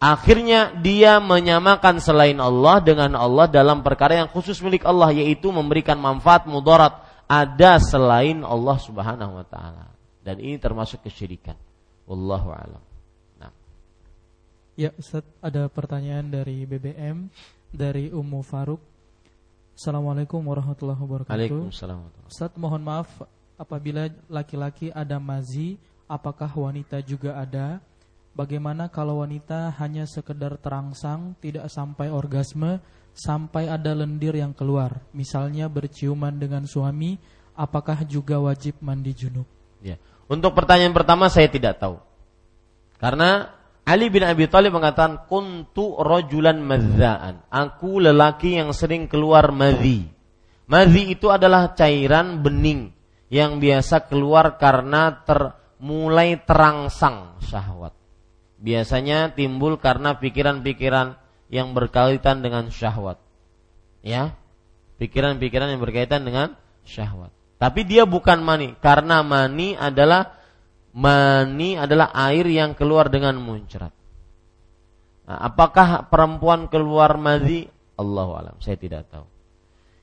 [0.00, 6.00] akhirnya dia menyamakan selain Allah dengan Allah dalam perkara yang khusus milik Allah yaitu memberikan
[6.00, 6.96] manfaat mudarat
[7.28, 9.92] ada selain Allah Subhanahu wa taala.
[10.24, 11.60] Dan ini termasuk kesyirikan.
[12.08, 12.82] Wallahu a'lam.
[13.36, 13.52] Nah.
[14.80, 17.28] Ya, Ustaz, ada pertanyaan dari BBM
[17.68, 18.80] dari Ummu Faruk.
[19.76, 21.36] Assalamualaikum warahmatullahi wabarakatuh.
[21.36, 22.00] Waalaikumsalam.
[22.32, 23.12] Ustaz mohon maaf
[23.60, 25.76] apabila laki-laki ada mazi,
[26.10, 27.78] apakah wanita juga ada?
[28.34, 32.82] Bagaimana kalau wanita hanya sekedar terangsang, tidak sampai orgasme,
[33.14, 37.18] sampai ada lendir yang keluar, misalnya berciuman dengan suami,
[37.54, 39.46] apakah juga wajib mandi junub?
[39.82, 39.98] Ya.
[40.30, 41.98] Untuk pertanyaan pertama saya tidak tahu.
[43.02, 43.50] Karena
[43.82, 47.42] Ali bin Abi Thalib mengatakan kuntu rojulan mazzaan.
[47.50, 50.06] Aku lelaki yang sering keluar madhi.
[50.70, 52.94] Madhi itu adalah cairan bening
[53.26, 57.96] yang biasa keluar karena ter, mulai terangsang syahwat.
[58.60, 61.16] Biasanya timbul karena pikiran-pikiran
[61.48, 63.16] yang berkaitan dengan syahwat.
[64.04, 64.36] Ya.
[65.00, 66.54] Pikiran-pikiran yang berkaitan dengan
[66.84, 67.32] syahwat.
[67.56, 70.36] Tapi dia bukan mani karena mani adalah
[70.92, 73.92] mani adalah air yang keluar dengan muncrat.
[75.24, 77.68] Nah, apakah perempuan keluar mani?
[77.96, 79.39] Allahu alam, saya tidak tahu.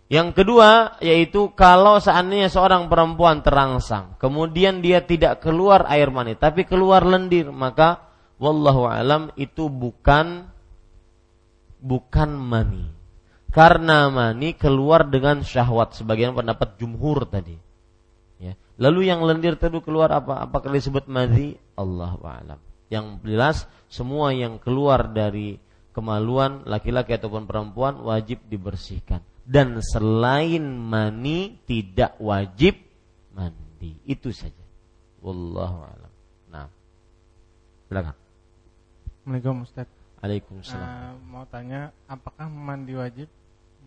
[0.08, 6.64] Yang kedua yaitu kalau seandainya seorang perempuan terangsang, kemudian dia tidak keluar air mani, tapi
[6.64, 8.08] keluar lendir, maka
[8.40, 10.48] wallahu alam itu bukan
[11.84, 12.88] bukan mani.
[13.52, 17.68] Karena mani keluar dengan syahwat sebagian pendapat jumhur tadi.
[18.78, 20.46] Lalu yang lendir tadi keluar apa?
[20.46, 21.58] Apakah disebut madhi?
[21.74, 22.62] Allah alam.
[22.94, 23.58] Yang jelas
[23.90, 25.58] semua yang keluar dari
[25.98, 29.26] kemaluan laki-laki ataupun perempuan wajib dibersihkan.
[29.48, 32.76] Dan selain mani tidak wajib
[33.32, 33.95] mandi.
[34.03, 34.65] Itu saja.
[35.24, 36.11] Wallahu alam.
[36.52, 36.68] Nah.
[37.88, 38.15] Silakan.
[39.24, 39.88] Assalamualaikum Ustaz.
[40.19, 40.84] Waalaikumsalam.
[40.84, 43.32] Uh, mau tanya, apakah mandi wajib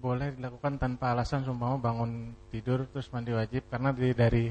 [0.00, 4.44] boleh dilakukan tanpa alasan sumpah bangun tidur terus mandi wajib karena dari, dari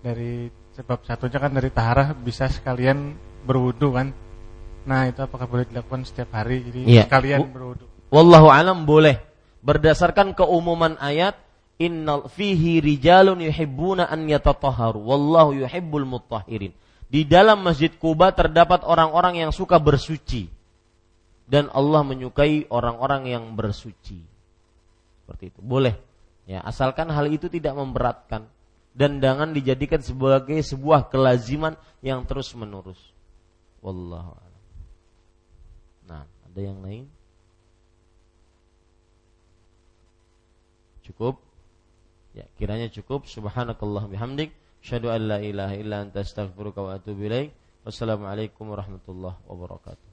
[0.00, 0.32] dari
[0.72, 3.12] sebab satunya kan dari taharah bisa sekalian
[3.44, 4.14] berwudu kan.
[4.86, 7.04] Nah, itu apakah boleh dilakukan setiap hari jadi ya.
[7.10, 7.84] sekalian berwudu?
[8.08, 9.18] Wallahu alam boleh.
[9.66, 11.34] Berdasarkan keumuman ayat
[11.82, 16.70] innal fihi rijalun yuhibbuna an yatatahharu wallahu yuhibbul mutahhirin.
[17.10, 20.46] Di dalam Masjid Kuba terdapat orang-orang yang suka bersuci
[21.46, 24.22] dan Allah menyukai orang-orang yang bersuci.
[25.22, 25.60] Seperti itu.
[25.62, 25.94] Boleh.
[26.46, 28.46] Ya, asalkan hal itu tidak memberatkan
[28.94, 32.98] dan jangan dijadikan sebagai sebuah kelaziman yang terus menerus.
[33.82, 34.64] Wallahu a'lam.
[36.06, 37.10] Nah, ada yang lain?
[41.06, 41.38] Cukup?
[42.34, 43.30] Ya, kiranya cukup.
[43.30, 44.50] Subhanakallah bihamdik.
[44.82, 47.54] Asyhadu an la ilaha illa anta astaghfiruka wa atubu ilaik.
[47.86, 50.05] Wassalamualaikum warahmatullahi wabarakatuh.